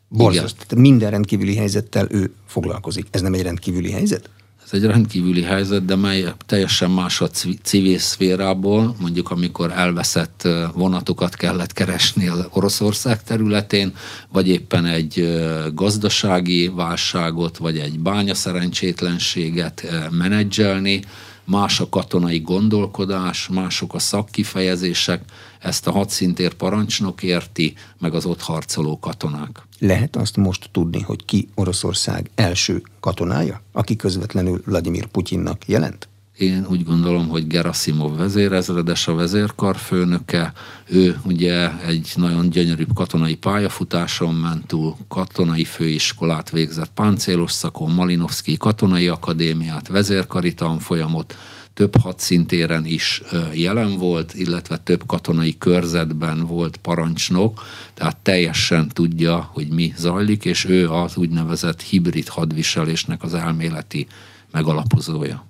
[0.08, 0.78] Borzasztó.
[0.78, 3.06] Minden rendkívüli helyzettel ő foglalkozik.
[3.10, 4.30] Ez nem egy rendkívüli helyzet?
[4.64, 7.28] Ez egy rendkívüli helyzet, de mely teljesen más a
[7.62, 13.94] civil szférából, mondjuk amikor elveszett vonatokat kellett keresni az Oroszország területén,
[14.32, 15.42] vagy éppen egy
[15.74, 21.02] gazdasági válságot, vagy egy bányaszerencsétlenséget menedzselni,
[21.46, 25.22] más a katonai gondolkodás, mások a szakkifejezések,
[25.60, 29.66] ezt a hadszintér parancsnok érti, meg az ott harcoló katonák.
[29.78, 36.08] Lehet azt most tudni, hogy ki Oroszország első katonája, aki közvetlenül Vladimir Putyinnak jelent?
[36.36, 40.52] Én úgy gondolom, hogy Gerasimov vezérezredes a vezérkarfőnöke,
[40.86, 48.56] ő ugye egy nagyon gyönyörű katonai pályafutáson ment túl, katonai főiskolát végzett, páncélos szakon, Malinovszki
[48.56, 51.36] katonai akadémiát, vezérkari tanfolyamot,
[51.74, 53.22] több hadszintéren is
[53.52, 57.62] jelen volt, illetve több katonai körzetben volt parancsnok,
[57.94, 64.06] tehát teljesen tudja, hogy mi zajlik, és ő az úgynevezett hibrid hadviselésnek az elméleti
[64.50, 65.46] megalapozója.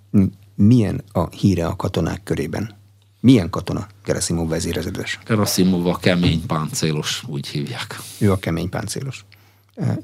[0.56, 2.74] Milyen a híre a katonák körében?
[3.20, 5.18] Milyen katona Gerasimov vezérezredes?
[5.26, 8.00] Gerasimov a kemény páncélos, úgy hívják.
[8.18, 9.24] Ő a kemény páncélos.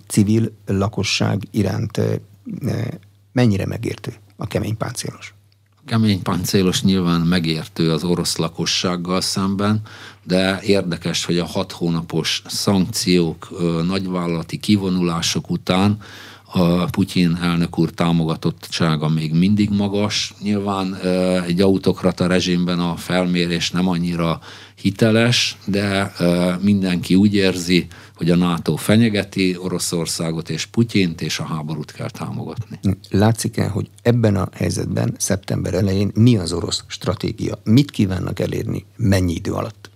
[0.06, 2.00] Civil lakosság iránt
[3.32, 5.34] mennyire megértő a kemény páncélos?
[5.86, 9.80] kemény páncélos nyilván megértő az orosz lakossággal szemben,
[10.24, 13.48] de érdekes, hogy a hat hónapos szankciók,
[13.86, 15.98] nagyvállalati kivonulások után
[16.54, 20.34] a Putyin elnök úr támogatottsága még mindig magas.
[20.42, 20.96] Nyilván
[21.46, 24.40] egy autokrata rezsimben a felmérés nem annyira
[24.74, 26.12] hiteles, de
[26.60, 27.86] mindenki úgy érzi,
[28.16, 32.78] hogy a NATO fenyegeti Oroszországot és Putyint, és a háborút kell támogatni.
[33.10, 37.58] Látszik-e, hogy ebben a helyzetben szeptember elején mi az orosz stratégia?
[37.64, 38.84] Mit kívánnak elérni?
[38.96, 39.90] Mennyi idő alatt?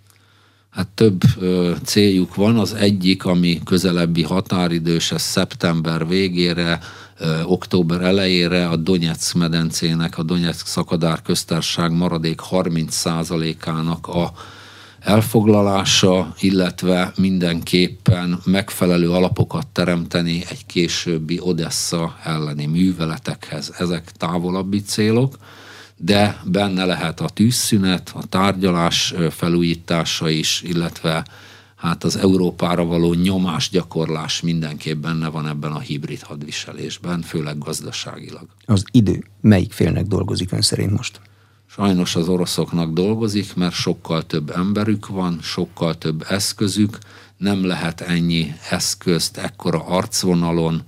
[0.76, 2.58] Hát több ö, céljuk van.
[2.58, 6.80] Az egyik, ami közelebbi határidős, ez szeptember végére,
[7.18, 14.32] ö, október elejére a Donetsk medencének, a Donetsk szakadár köztársaság maradék 30%-ának a
[15.00, 23.72] elfoglalása, illetve mindenképpen megfelelő alapokat teremteni egy későbbi Odessa elleni műveletekhez.
[23.78, 25.36] Ezek távolabbi célok,
[25.96, 31.24] de benne lehet a tűzszünet, a tárgyalás felújítása is, illetve
[31.76, 38.46] hát az Európára való nyomásgyakorlás mindenképp benne van ebben a hibrid hadviselésben, főleg gazdaságilag.
[38.64, 41.20] Az idő melyik félnek dolgozik ön szerint most?
[41.66, 46.98] Sajnos az oroszoknak dolgozik, mert sokkal több emberük van, sokkal több eszközük,
[47.36, 50.82] nem lehet ennyi eszközt ekkora arcvonalon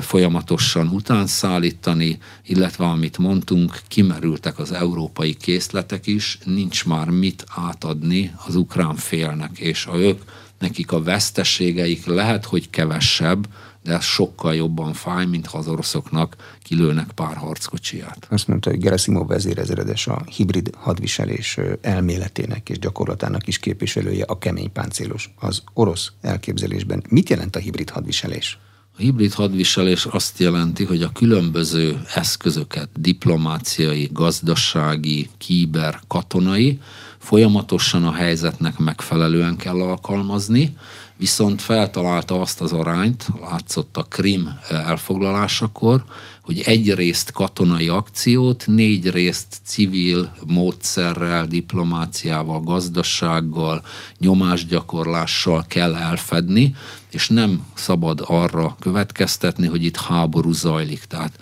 [0.00, 8.54] folyamatosan utánszállítani, illetve amit mondtunk, kimerültek az európai készletek is, nincs már mit átadni az
[8.54, 10.22] ukrán félnek, és a ők,
[10.58, 13.48] nekik a veszteségeik lehet, hogy kevesebb,
[13.82, 18.26] de ez sokkal jobban fáj, mint ha az oroszoknak kilőnek pár harckocsiját.
[18.30, 24.72] Azt mondta, hogy Gerasimov vezérezredes a hibrid hadviselés elméletének és gyakorlatának is képviselője a kemény
[24.72, 25.34] páncélos.
[25.38, 28.58] Az orosz elképzelésben mit jelent a hibrid hadviselés?
[29.00, 36.78] A hibrid hadviselés azt jelenti, hogy a különböző eszközöket, diplomáciai, gazdasági, kíber, katonai
[37.18, 40.76] folyamatosan a helyzetnek megfelelően kell alkalmazni,
[41.16, 46.04] viszont feltalálta azt az arányt, látszott a Krim elfoglalásakor,
[46.42, 53.82] hogy egy részt katonai akciót, négy részt civil módszerrel, diplomáciával, gazdasággal,
[54.18, 56.74] nyomásgyakorlással kell elfedni,
[57.10, 61.04] és nem szabad arra következtetni, hogy itt háború zajlik.
[61.04, 61.38] Tehát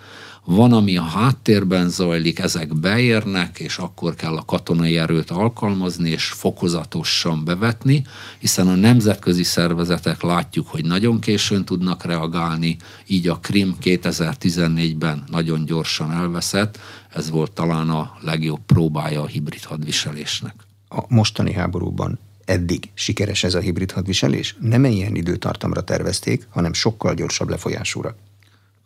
[0.50, 6.24] van, ami a háttérben zajlik, ezek beérnek, és akkor kell a katonai erőt alkalmazni, és
[6.24, 8.04] fokozatosan bevetni,
[8.38, 12.76] hiszen a nemzetközi szervezetek látjuk, hogy nagyon későn tudnak reagálni,
[13.06, 16.78] így a Krim 2014-ben nagyon gyorsan elveszett,
[17.14, 20.54] ez volt talán a legjobb próbája a hibrid hadviselésnek.
[20.88, 24.56] A mostani háborúban eddig sikeres ez a hibrid hadviselés?
[24.60, 28.16] Nem ilyen időtartamra tervezték, hanem sokkal gyorsabb lefolyásúra.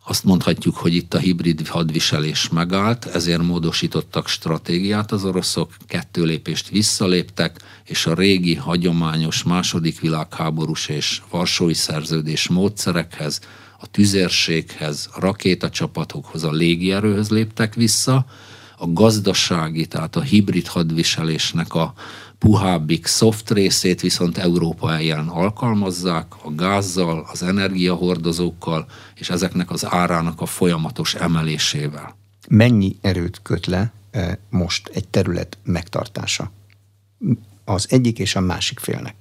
[0.05, 6.68] Azt mondhatjuk, hogy itt a hibrid hadviselés megállt, ezért módosítottak stratégiát az oroszok, kettő lépést
[6.68, 13.40] visszaléptek, és a régi, hagyományos második világháborús és varsói szerződés módszerekhez,
[13.79, 18.27] a tüzérséghez, a rakétacsapatokhoz, a légierőhöz léptek vissza,
[18.79, 21.94] a gazdasági, tehát a hibrid hadviselésnek a
[22.42, 30.40] puhábbik soft részét viszont Európa ellen alkalmazzák, a gázzal, az energiahordozókkal, és ezeknek az árának
[30.40, 32.16] a folyamatos emelésével.
[32.48, 36.50] Mennyi erőt köt le eh, most egy terület megtartása?
[37.64, 39.14] Az egyik és a másik félnek.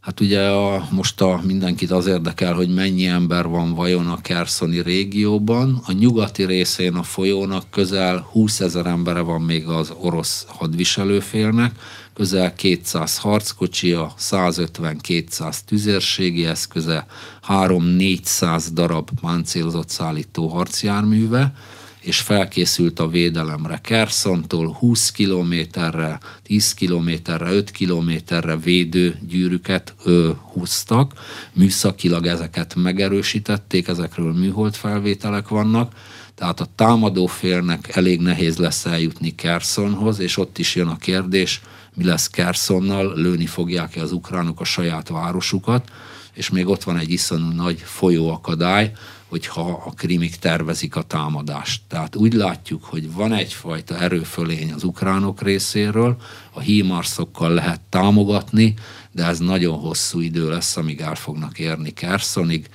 [0.00, 4.82] Hát ugye a, most a, mindenkit az érdekel, hogy mennyi ember van vajon a Kerszoni
[4.82, 5.82] régióban.
[5.86, 11.72] A nyugati részén a folyónak közel 20 ezer embere van még az orosz hadviselőfélnek,
[12.16, 17.06] közel 200 harckocsia, 150-200 tüzérségi eszköze,
[17.48, 21.52] 3-400 darab páncélozott szállító harcjárműve,
[22.00, 23.78] és felkészült a védelemre.
[23.82, 31.12] Kerszontól 20 kilométerre, 10 kilométerre, 5 kilométerre védőgyűrűket ö, húztak.
[31.52, 35.92] Műszakilag ezeket megerősítették, ezekről műhold felvételek vannak,
[36.34, 41.60] tehát a támadó félnek elég nehéz lesz eljutni Kerszonhoz, és ott is jön a kérdés,
[41.96, 45.90] mi lesz Kerszonnal, lőni fogják-e az ukránok a saját városukat,
[46.32, 48.92] és még ott van egy iszonyú nagy folyóakadály,
[49.28, 51.82] hogyha a krimik tervezik a támadást.
[51.88, 56.16] Tehát úgy látjuk, hogy van egyfajta erőfölény az ukránok részéről,
[56.52, 58.74] a hímarszokkal lehet támogatni,
[59.12, 62.68] de ez nagyon hosszú idő lesz, amíg el fognak érni Kerszonig,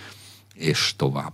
[0.53, 1.34] és tovább.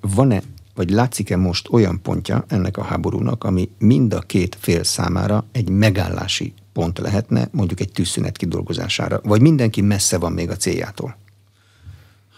[0.00, 0.42] Van-e,
[0.74, 5.68] vagy látszik-e most olyan pontja ennek a háborúnak, ami mind a két fél számára egy
[5.68, 11.18] megállási pont lehetne, mondjuk egy tűzszünet kidolgozására, vagy mindenki messze van még a céljától?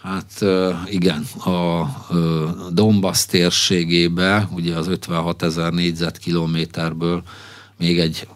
[0.01, 0.45] Hát
[0.85, 1.85] igen, a
[2.71, 7.23] Donbass térségébe, ugye az 56 ezer négyzetkilométerből
[7.77, 8.27] még egy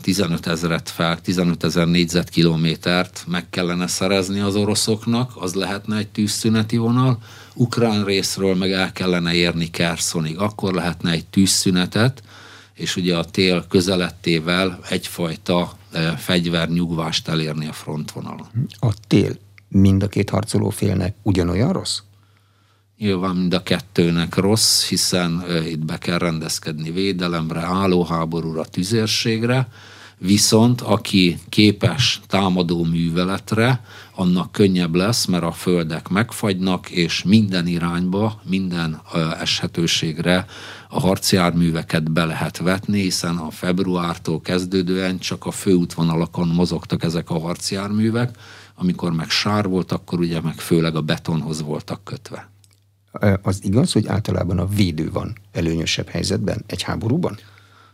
[0.00, 6.76] 15 ezeret fel, 15 ezer négyzetkilométert meg kellene szerezni az oroszoknak, az lehetne egy tűzszüneti
[6.76, 7.18] vonal.
[7.54, 12.22] Ukrán részről meg el kellene érni Kerszonig, akkor lehetne egy tűzszünetet,
[12.74, 15.78] és ugye a tél közelettével egyfajta
[16.16, 18.48] fegyvernyugvást elérni a frontvonalon.
[18.78, 21.98] A tél mind a két harcoló félnek ugyanolyan rossz?
[22.98, 29.68] Nyilván mind a kettőnek rossz, hiszen itt be kell rendezkedni védelemre, állóháborúra, tüzérségre,
[30.18, 38.40] viszont aki képes támadó műveletre, annak könnyebb lesz, mert a földek megfagynak, és minden irányba,
[38.48, 39.00] minden
[39.40, 40.46] eshetőségre
[40.92, 47.38] a harcjárműveket be lehet vetni, hiszen a februártól kezdődően csak a főútvonalakon mozogtak ezek a
[47.38, 48.36] harcjárművek,
[48.74, 52.50] amikor meg sár volt, akkor ugye meg főleg a betonhoz voltak kötve.
[53.42, 57.38] Az igaz, hogy általában a védő van előnyösebb helyzetben egy háborúban?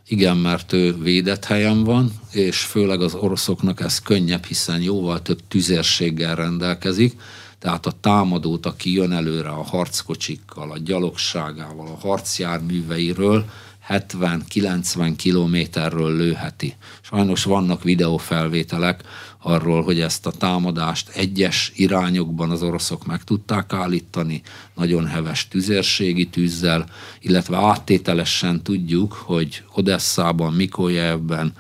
[0.09, 5.41] Igen, mert ő védett helyen van, és főleg az oroszoknak ez könnyebb, hiszen jóval több
[5.49, 7.21] tüzérséggel rendelkezik,
[7.67, 13.45] tehát a támadót, aki jön előre a harckocsikkal, a gyalogságával, a harcjárműveiről,
[13.89, 16.75] 70-90 kilométerről lőheti.
[17.01, 19.03] Sajnos vannak videófelvételek
[19.43, 24.43] arról, hogy ezt a támadást egyes irányokban az oroszok meg tudták állítani,
[24.75, 26.87] nagyon heves tüzérségi tűzzel,
[27.21, 31.53] illetve áttételesen tudjuk, hogy Odesszában, Mikolyevben,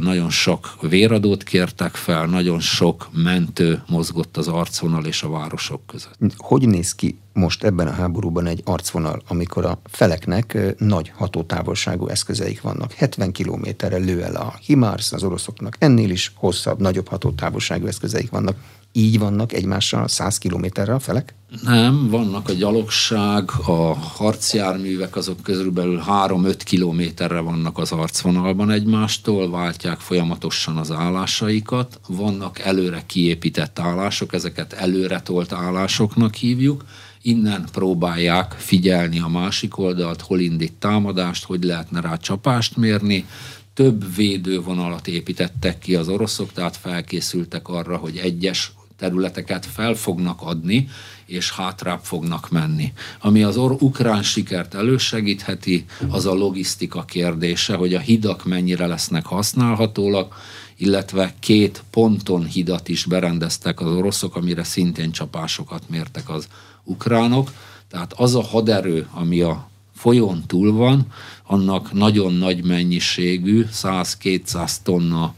[0.00, 6.18] nagyon sok véradót kértek fel, nagyon sok mentő mozgott az arcvonal és a városok között.
[6.36, 12.60] Hogy néz ki most ebben a háborúban egy arcvonal, amikor a feleknek nagy hatótávolságú eszközeik
[12.60, 12.92] vannak?
[12.92, 18.56] 70 kilométerre lő el a HIMARS az oroszoknak, ennél is hosszabb, nagyobb hatótávolságú eszközeik vannak
[18.92, 21.34] így vannak egymással 100 kilométerre a felek?
[21.62, 29.98] Nem, vannak a gyalogság, a harcjárművek, azok körülbelül 3-5 kilométerre vannak az arcvonalban egymástól, váltják
[29.98, 36.84] folyamatosan az állásaikat, vannak előre kiépített állások, ezeket előre tolt állásoknak hívjuk,
[37.22, 43.26] innen próbálják figyelni a másik oldalt, hol indít támadást, hogy lehetne rá csapást mérni,
[43.74, 50.88] több védővonalat építettek ki az oroszok, tehát felkészültek arra, hogy egyes területeket fel fognak adni,
[51.26, 52.92] és hátrább fognak menni.
[53.20, 59.26] Ami az or- ukrán sikert elősegítheti, az a logisztika kérdése, hogy a hidak mennyire lesznek
[59.26, 60.34] használhatóak,
[60.76, 66.48] illetve két ponton hidat is berendeztek az oroszok, amire szintén csapásokat mértek az
[66.84, 67.52] ukránok.
[67.88, 71.06] Tehát az a haderő, ami a folyón túl van,
[71.44, 75.34] annak nagyon nagy mennyiségű, 100-200 tonna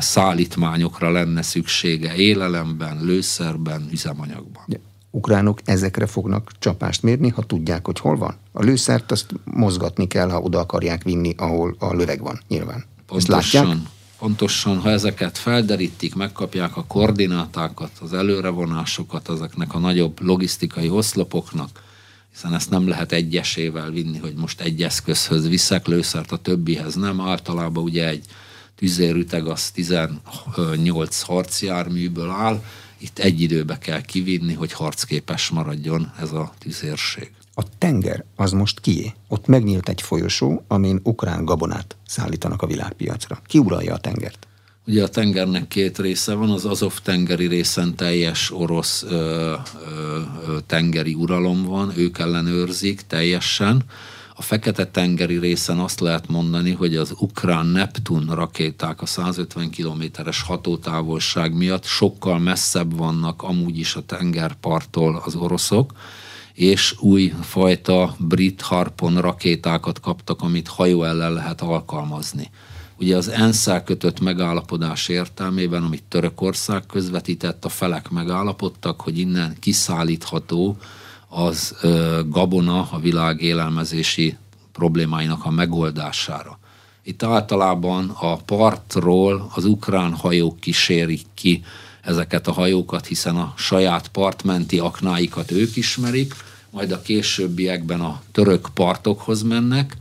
[0.00, 4.62] szállítmányokra lenne szüksége élelemben, lőszerben, üzemanyagban.
[4.66, 8.36] De ukránok ezekre fognak csapást mérni, ha tudják, hogy hol van?
[8.52, 12.84] A lőszert azt mozgatni kell, ha oda akarják vinni, ahol a löveg van, nyilván.
[13.06, 13.76] Pontosan, Ezt látják?
[14.18, 21.82] pontosan, ha ezeket felderítik, megkapják a koordinátákat, az előrevonásokat ezeknek a nagyobb logisztikai oszlopoknak,
[22.32, 27.20] hiszen ezt nem lehet egyesével vinni, hogy most egy eszközhöz viszek lőszert, a többihez nem.
[27.20, 28.24] Általában ugye egy
[28.84, 32.62] tüzérüteg az 18 harcjárműből áll,
[32.98, 37.30] itt egy időbe kell kivinni, hogy harcképes maradjon ez a tüzérség.
[37.54, 39.12] A tenger az most kié?
[39.28, 43.40] Ott megnyílt egy folyosó, amin ukrán gabonát szállítanak a világpiacra.
[43.46, 44.46] Ki uralja a tengert?
[44.86, 49.54] Ugye a tengernek két része van, az Azov tengeri részen teljes orosz ö,
[49.86, 50.20] ö,
[50.66, 53.84] tengeri uralom van, ők ellenőrzik teljesen,
[54.36, 61.54] a Fekete-tengeri részen azt lehet mondani, hogy az ukrán Neptun rakéták a 150 kilométeres hatótávolság
[61.54, 65.92] miatt sokkal messzebb vannak amúgy is a tengerparttól az oroszok,
[66.54, 72.50] és új fajta brit harpon rakétákat kaptak, amit hajó ellen lehet alkalmazni.
[72.98, 80.76] Ugye az ensz kötött megállapodás értelmében, amit Törökország közvetített, a felek megállapodtak, hogy innen kiszállítható
[81.34, 81.76] az
[82.28, 84.36] gabona a világ élelmezési
[84.72, 86.58] problémáinak a megoldására.
[87.02, 91.64] Itt általában a partról az ukrán hajók kísérik ki
[92.02, 96.34] ezeket a hajókat, hiszen a saját partmenti aknáikat ők ismerik,
[96.70, 99.96] majd a későbbiekben a török partokhoz mennek,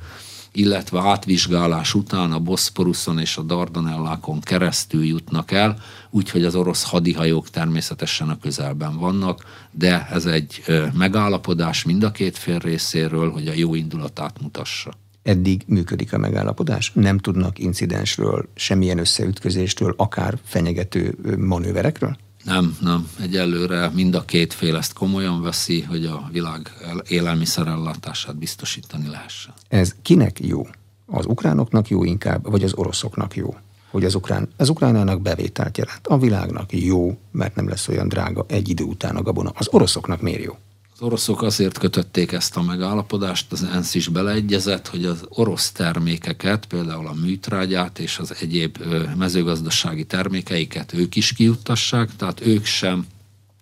[0.53, 5.77] illetve átvizsgálás után a Boszporuszon és a Dardanellákon keresztül jutnak el,
[6.09, 12.37] úgyhogy az orosz hadihajók természetesen a közelben vannak, de ez egy megállapodás mind a két
[12.37, 14.93] fél részéről, hogy a jó indulatát mutassa.
[15.23, 16.91] Eddig működik a megállapodás?
[16.93, 22.17] Nem tudnak incidensről, semmilyen összeütközéstől, akár fenyegető manőverekről?
[22.43, 23.09] Nem, nem.
[23.21, 26.71] Egyelőre mind a két fél ezt komolyan veszi, hogy a világ
[27.07, 29.53] élelmiszerellátását biztosítani lehessen.
[29.67, 30.67] Ez kinek jó?
[31.05, 33.55] Az ukránoknak jó inkább, vagy az oroszoknak jó?
[33.91, 36.07] Hogy az, ukrán, az ukránának bevételt jelent.
[36.07, 39.51] A világnak jó, mert nem lesz olyan drága egy idő után a gabona.
[39.55, 40.57] Az oroszoknak miért jó?
[40.99, 47.07] Oroszok azért kötötték ezt a megállapodást, az ENSZ is beleegyezett, hogy az orosz termékeket, például
[47.07, 48.77] a műtrágyát és az egyéb
[49.17, 53.05] mezőgazdasági termékeiket ők is kiuttassák, tehát ők sem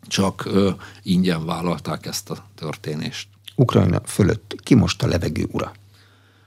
[0.08, 0.50] csak
[1.04, 3.28] ingyen vállalták ezt a történést.
[3.56, 5.72] Ukrajna fölött ki most a levegő ura?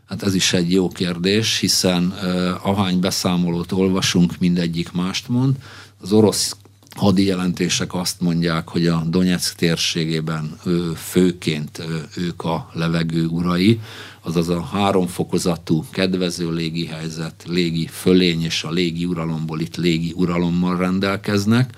[0.08, 5.56] Hát ez is egy jó kérdés, hiszen uh, ahány beszámolót olvasunk, mindegyik mást mond.
[6.00, 6.56] Az orosz
[6.94, 10.58] hadi jelentések azt mondják, hogy a Donetsk térségében
[10.96, 11.82] főként
[12.16, 13.80] ők a levegő urai,
[14.20, 20.76] azaz a háromfokozatú kedvező légi helyzet, légi fölény és a légi uralomból itt légi uralommal
[20.76, 21.70] rendelkeznek.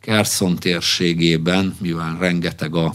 [0.00, 2.94] Kerszon térségében, mivel rengeteg a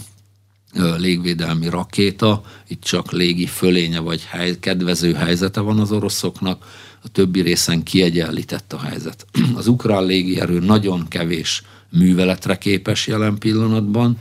[0.97, 6.65] légvédelmi rakéta, itt csak légi fölénye vagy hely, kedvező helyzete van az oroszoknak,
[7.03, 9.25] a többi részen kiegyenlített a helyzet.
[9.55, 14.17] Az ukrán légierő nagyon kevés műveletre képes jelen pillanatban,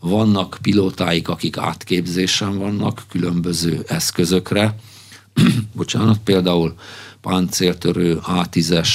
[0.00, 4.74] vannak pilótáik, akik átképzésen vannak különböző eszközökre,
[5.76, 6.74] bocsánat, például
[7.20, 8.88] páncéltörő A10-es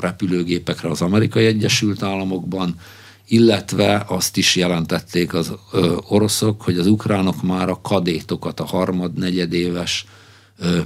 [0.00, 2.74] repülőgépekre az amerikai Egyesült Államokban,
[3.30, 5.52] illetve azt is jelentették az
[6.08, 10.06] oroszok, hogy az ukránok már a kadétokat, a harmad, negyedéves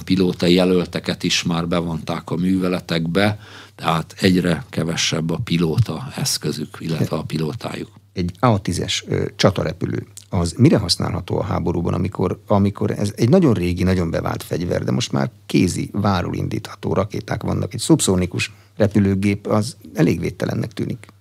[0.05, 3.39] pilóta jelölteket is már bevonták a műveletekbe,
[3.75, 7.89] tehát egyre kevesebb a pilóta eszközük, illetve a pilótájuk.
[8.13, 9.03] Egy A10-es
[9.37, 14.85] csatarepülő, az mire használható a háborúban, amikor, amikor ez egy nagyon régi, nagyon bevált fegyver,
[14.85, 21.13] de most már kézi, várul indítható rakéták vannak, egy szubszónikus repülőgép, az elég védtelennek tűnik.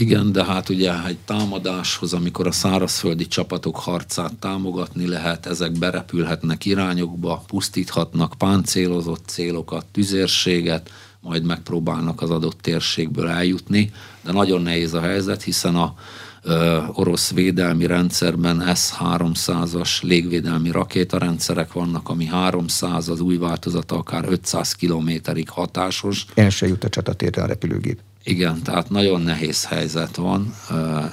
[0.00, 6.64] Igen, de hát ugye egy támadáshoz, amikor a szárazföldi csapatok harcát támogatni lehet, ezek berepülhetnek
[6.64, 10.90] irányokba, pusztíthatnak páncélozott célokat, tüzérséget,
[11.20, 13.90] majd megpróbálnak az adott térségből eljutni,
[14.24, 15.94] de nagyon nehéz a helyzet, hiszen a
[16.42, 24.72] ö, orosz védelmi rendszerben S-300-as légvédelmi rakétarendszerek vannak, ami 300, az új változata akár 500
[24.72, 26.26] kilométerig hatásos.
[26.34, 28.00] El se jut a csatatérre a repülőgép.
[28.28, 30.54] Igen, tehát nagyon nehéz helyzet van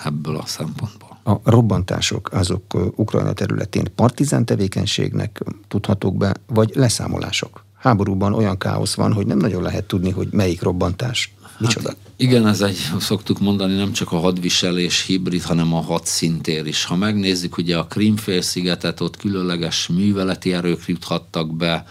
[0.05, 1.19] ebből a szempontból.
[1.23, 7.63] A robbantások azok Ukrajna területén partizán tevékenységnek tudhatók be, vagy leszámolások?
[7.77, 11.87] Háborúban olyan káosz van, hogy nem nagyon lehet tudni, hogy melyik robbantás Micsoda?
[11.87, 16.85] Hát igen, ez egy, szoktuk mondani, nem csak a hadviselés hibrid, hanem a hadszintér is.
[16.85, 21.85] Ha megnézzük, ugye a Krímfélszigetet, ott különleges műveleti erők juthattak be,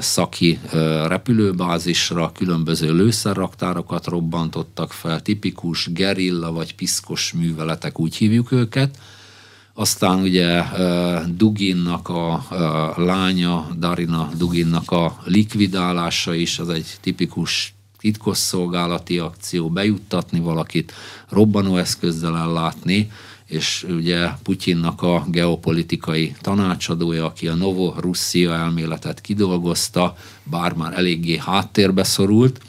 [0.00, 0.58] szaki
[1.06, 8.98] repülőbázisra, különböző lőszerraktárokat robbantottak fel, tipikus gerilla vagy piszkos műveletek, úgy hívjuk őket.
[9.74, 10.62] Aztán ugye
[11.36, 12.46] Duginnak a
[12.96, 20.92] lánya, Darina Duginnak a likvidálása is, az egy tipikus titkosszolgálati akció, bejuttatni valakit,
[21.28, 23.10] robbanóeszközzel ellátni,
[23.46, 31.36] és ugye Putyinnak a geopolitikai tanácsadója, aki a Novo Russia elméletet kidolgozta, bár már eléggé
[31.36, 32.60] háttérbe szorult,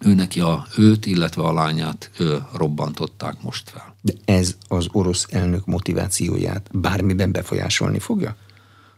[0.00, 3.96] ő neki a őt, illetve a lányát ő robbantották most fel.
[4.00, 8.36] De ez az orosz elnök motivációját bármiben befolyásolni fogja?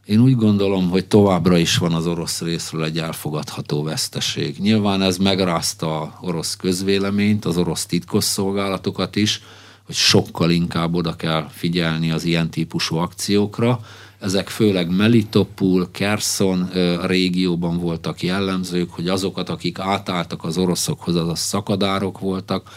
[0.05, 4.59] Én úgy gondolom, hogy továbbra is van az orosz részről egy elfogadható veszteség.
[4.59, 9.43] Nyilván ez megrázta a orosz közvéleményt, az orosz titkosszolgálatokat is,
[9.87, 13.81] hogy sokkal inkább oda kell figyelni az ilyen típusú akciókra.
[14.19, 16.71] Ezek főleg Melitopul, Kerson
[17.07, 22.71] régióban voltak jellemzők, hogy azokat, akik átálltak az oroszokhoz, az a szakadárok voltak,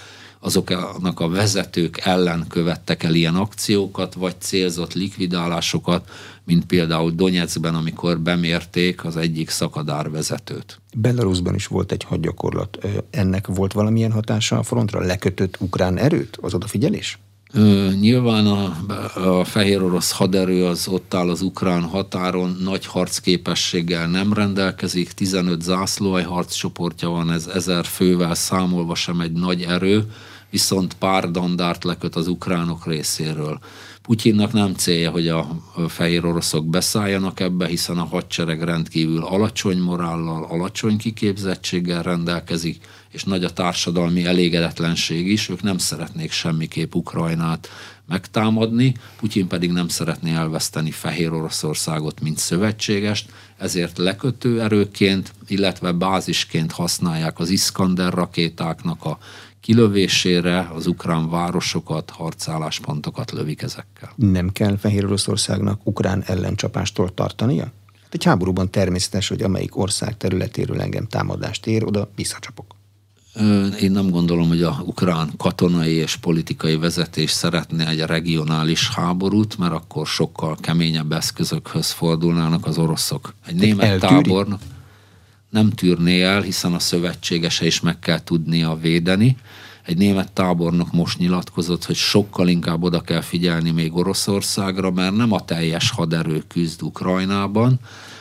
[0.43, 6.09] azoknak a vezetők ellen követtek el ilyen akciókat, vagy célzott likvidálásokat,
[6.43, 10.79] mint például Donetskben, amikor bemérték az egyik szakadár vezetőt.
[10.95, 12.77] Belarusban is volt egy hadgyakorlat.
[13.09, 15.01] Ennek volt valamilyen hatása a frontra?
[15.05, 16.37] Lekötött ukrán erőt?
[16.41, 17.19] Az odafigyelés?
[17.99, 18.75] Nyilván a,
[19.39, 25.61] a fehér orosz haderő az ott áll az ukrán határon, nagy harcképességgel nem rendelkezik, 15
[25.61, 30.05] zászlóaj harccsoportja van, ez ezer fővel számolva sem egy nagy erő,
[30.53, 33.59] viszont pár dandárt leköt az ukránok részéről.
[34.01, 35.47] Putyinnak nem célja, hogy a
[35.87, 43.43] fehér oroszok beszálljanak ebbe, hiszen a hadsereg rendkívül alacsony morállal, alacsony kiképzettséggel rendelkezik, és nagy
[43.43, 47.69] a társadalmi elégedetlenség is, ők nem szeretnék semmiképp Ukrajnát
[48.07, 56.71] megtámadni, Putyin pedig nem szeretné elveszteni Fehér Oroszországot, mint szövetségest, ezért lekötő erőként, illetve bázisként
[56.71, 59.17] használják az Iskander rakétáknak a
[59.63, 64.13] kilövésére az ukrán városokat, harcálláspontokat lövik ezekkel.
[64.15, 67.63] Nem kell Fehér Oroszországnak ukrán ellencsapástól tartania?
[68.01, 72.65] Hát egy háborúban természetes, hogy amelyik ország területéről engem támadást ér, oda visszacsapok.
[73.81, 79.73] Én nem gondolom, hogy a ukrán katonai és politikai vezetés szeretne egy regionális háborút, mert
[79.73, 83.33] akkor sokkal keményebb eszközökhöz fordulnának az oroszok.
[83.45, 84.21] Egy német eltűri?
[84.21, 84.59] tábornok
[85.53, 89.37] nem tűrné el, hiszen a szövetségese is meg kell tudnia védeni.
[89.85, 95.31] Egy német tábornok most nyilatkozott, hogy sokkal inkább oda kell figyelni még Oroszországra, mert nem
[95.31, 97.79] a teljes haderő küzd Ukrajnában.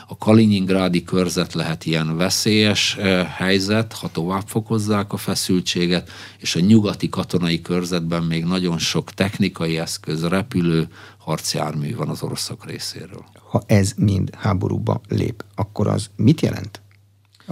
[0.09, 6.61] A Kaliningrádi körzet lehet ilyen veszélyes eh, helyzet, ha tovább fokozzák a feszültséget, és a
[6.61, 13.25] nyugati katonai körzetben még nagyon sok technikai eszköz, repülő, harcjármű van az oroszok részéről.
[13.51, 16.82] Ha ez mind háborúba lép, akkor az mit jelent?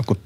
[0.00, 0.16] Akkor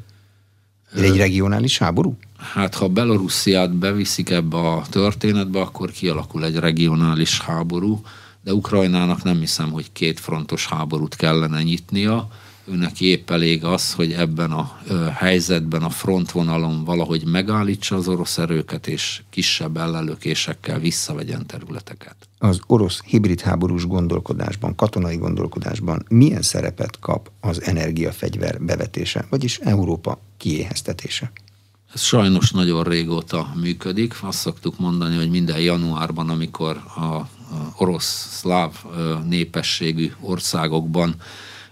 [0.95, 2.17] egy regionális háború?
[2.37, 8.03] Hát ha Belorussziát beviszik ebbe a történetbe, akkor kialakul egy regionális háború,
[8.43, 12.29] de Ukrajnának nem hiszem, hogy két frontos háborút kellene nyitnia.
[12.67, 14.79] Őnek épp elég az, hogy ebben a
[15.15, 22.17] helyzetben a frontvonalon valahogy megállítsa az orosz erőket, és kisebb ellenlökésekkel visszavegyen területeket.
[22.39, 30.19] Az orosz hibrid háborús gondolkodásban, katonai gondolkodásban milyen szerepet kap az energiafegyver bevetése, vagyis Európa
[30.37, 31.33] kiéheztetése?
[31.95, 34.23] Ez sajnos nagyon régóta működik.
[34.23, 37.29] Azt szoktuk mondani, hogy minden januárban, amikor a
[37.77, 38.85] orosz-szláv
[39.29, 41.15] népességű országokban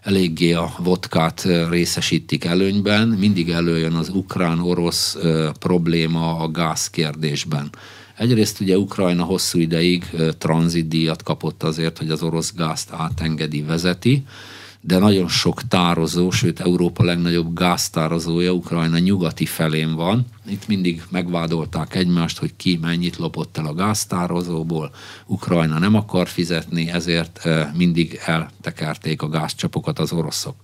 [0.02, 5.18] eléggé a vodkát részesítik előnyben, mindig előjön az ukrán-orosz
[5.58, 7.70] probléma a gázkérdésben.
[8.16, 14.24] Egyrészt ugye Ukrajna hosszú ideig tranzitdíjat kapott azért, hogy az orosz gázt átengedi, vezeti,
[14.84, 20.26] de nagyon sok tározó, sőt Európa legnagyobb gáztározója Ukrajna nyugati felén van.
[20.46, 24.90] Itt mindig megvádolták egymást, hogy ki mennyit lopott el a gáztározóból.
[25.26, 30.54] Ukrajna nem akar fizetni, ezért mindig eltekerték a gázcsapokat az oroszok.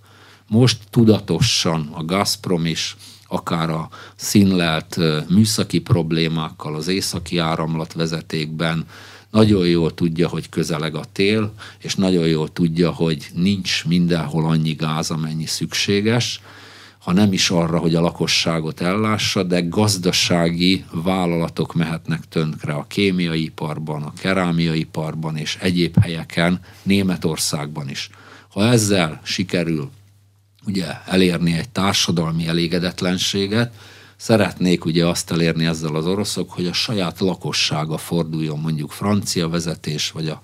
[0.47, 2.97] Most tudatosan a Gazprom is
[3.27, 4.99] akár a színlelt
[5.29, 8.85] műszaki problémákkal az északi áramlatvezetékben,
[9.31, 14.73] nagyon jól tudja, hogy közeleg a tél, és nagyon jól tudja, hogy nincs mindenhol annyi
[14.73, 16.41] gáz, amennyi szükséges,
[16.99, 23.43] ha nem is arra, hogy a lakosságot ellássa, de gazdasági vállalatok mehetnek tönkre a kémiai
[23.43, 28.09] iparban, a kerámiai iparban és egyéb helyeken, Németországban is.
[28.49, 29.89] Ha ezzel sikerül
[30.65, 33.73] ugye elérni egy társadalmi elégedetlenséget,
[34.21, 40.11] Szeretnék ugye azt elérni ezzel az oroszok, hogy a saját lakossága forduljon mondjuk francia vezetés,
[40.11, 40.41] vagy a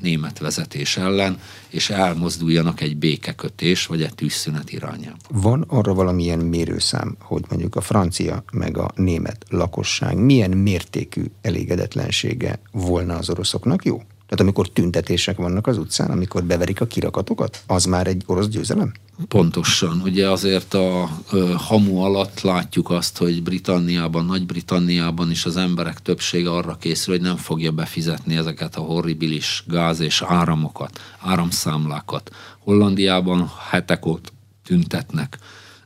[0.00, 5.16] német vezetés ellen, és elmozduljanak egy békekötés, vagy egy tűzszünet irányába.
[5.28, 12.60] Van arra valamilyen mérőszám, hogy mondjuk a francia meg a német lakosság milyen mértékű elégedetlensége
[12.72, 14.02] volna az oroszoknak jó?
[14.28, 18.92] Tehát amikor tüntetések vannak az utcán, amikor beverik a kirakatokat, az már egy orosz győzelem?
[19.28, 20.00] Pontosan.
[20.04, 26.50] Ugye azért a ö, hamu alatt látjuk azt, hogy Britanniában, Nagy-Britanniában is az emberek többsége
[26.50, 32.30] arra készül, hogy nem fogja befizetni ezeket a horribilis gáz és áramokat, áramszámlákat.
[32.58, 34.32] Hollandiában hetek ott
[34.64, 35.38] tüntetnek.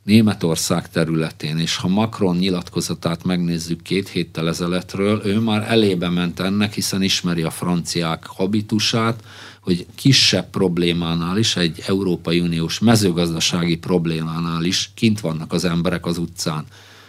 [0.03, 6.75] Németország területén, és ha Macron nyilatkozatát megnézzük két héttel ezeletről, ő már elébe ment ennek,
[6.75, 9.25] hiszen ismeri a franciák habitusát,
[9.61, 16.19] hogy kisebb problémánál is, egy Európai Uniós mezőgazdasági problémánál is kint vannak az emberek az
[16.19, 16.65] utcán,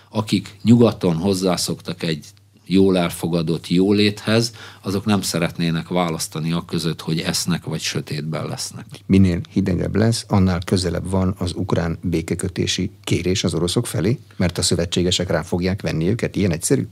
[0.10, 2.26] akik nyugaton hozzászoktak egy
[2.66, 8.86] jól elfogadott jóléthez, azok nem szeretnének választani a között, hogy esznek vagy sötétben lesznek.
[9.05, 14.61] Minél hidegebb lesz, annál közelebb van az ukrán békekötési kérés az oroszok felé, mert a
[14.61, 16.36] szövetségesek rá fogják venni őket.
[16.36, 16.88] Ilyen egyszerű?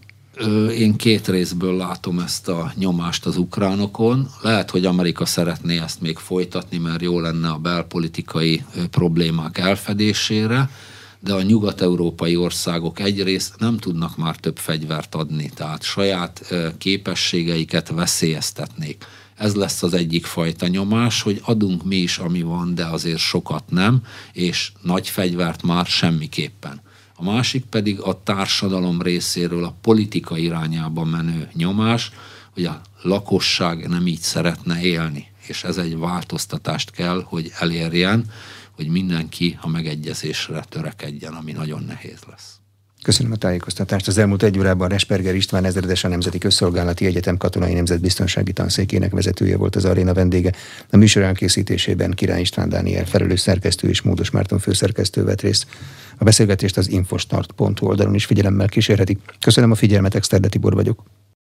[0.78, 4.28] Én két részből látom ezt a nyomást az ukránokon.
[4.42, 10.70] Lehet, hogy Amerika szeretné ezt még folytatni, mert jó lenne a belpolitikai problémák elfedésére,
[11.24, 19.06] de a nyugat-európai országok egyrészt nem tudnak már több fegyvert adni, tehát saját képességeiket veszélyeztetnék.
[19.36, 23.64] Ez lesz az egyik fajta nyomás, hogy adunk mi is, ami van, de azért sokat
[23.70, 24.04] nem,
[24.34, 26.82] és nagy fegyvert már semmiképpen.
[27.16, 32.12] A másik pedig a társadalom részéről a politika irányába menő nyomás,
[32.54, 38.26] hogy a lakosság nem így szeretne élni, és ez egy változtatást kell, hogy elérjen,
[38.82, 42.56] hogy mindenki a megegyezésre törekedjen, ami nagyon nehéz lesz.
[43.04, 44.08] Köszönöm a tájékoztatást.
[44.08, 49.58] Az elmúlt egy órában Resperger István ezredes a Nemzeti Közszolgálati Egyetem Katonai Nemzetbiztonsági Tanszékének vezetője
[49.58, 50.52] volt az aréna vendége.
[50.90, 55.66] A műsor elkészítésében Király István Dániel felelős szerkesztő és Módos Márton főszerkesztő vett részt.
[56.18, 59.20] A beszélgetést az infostart.hu oldalon is figyelemmel kísérhetik.
[59.40, 61.04] Köszönöm a figyelmet, Exterde Tibor vagyok.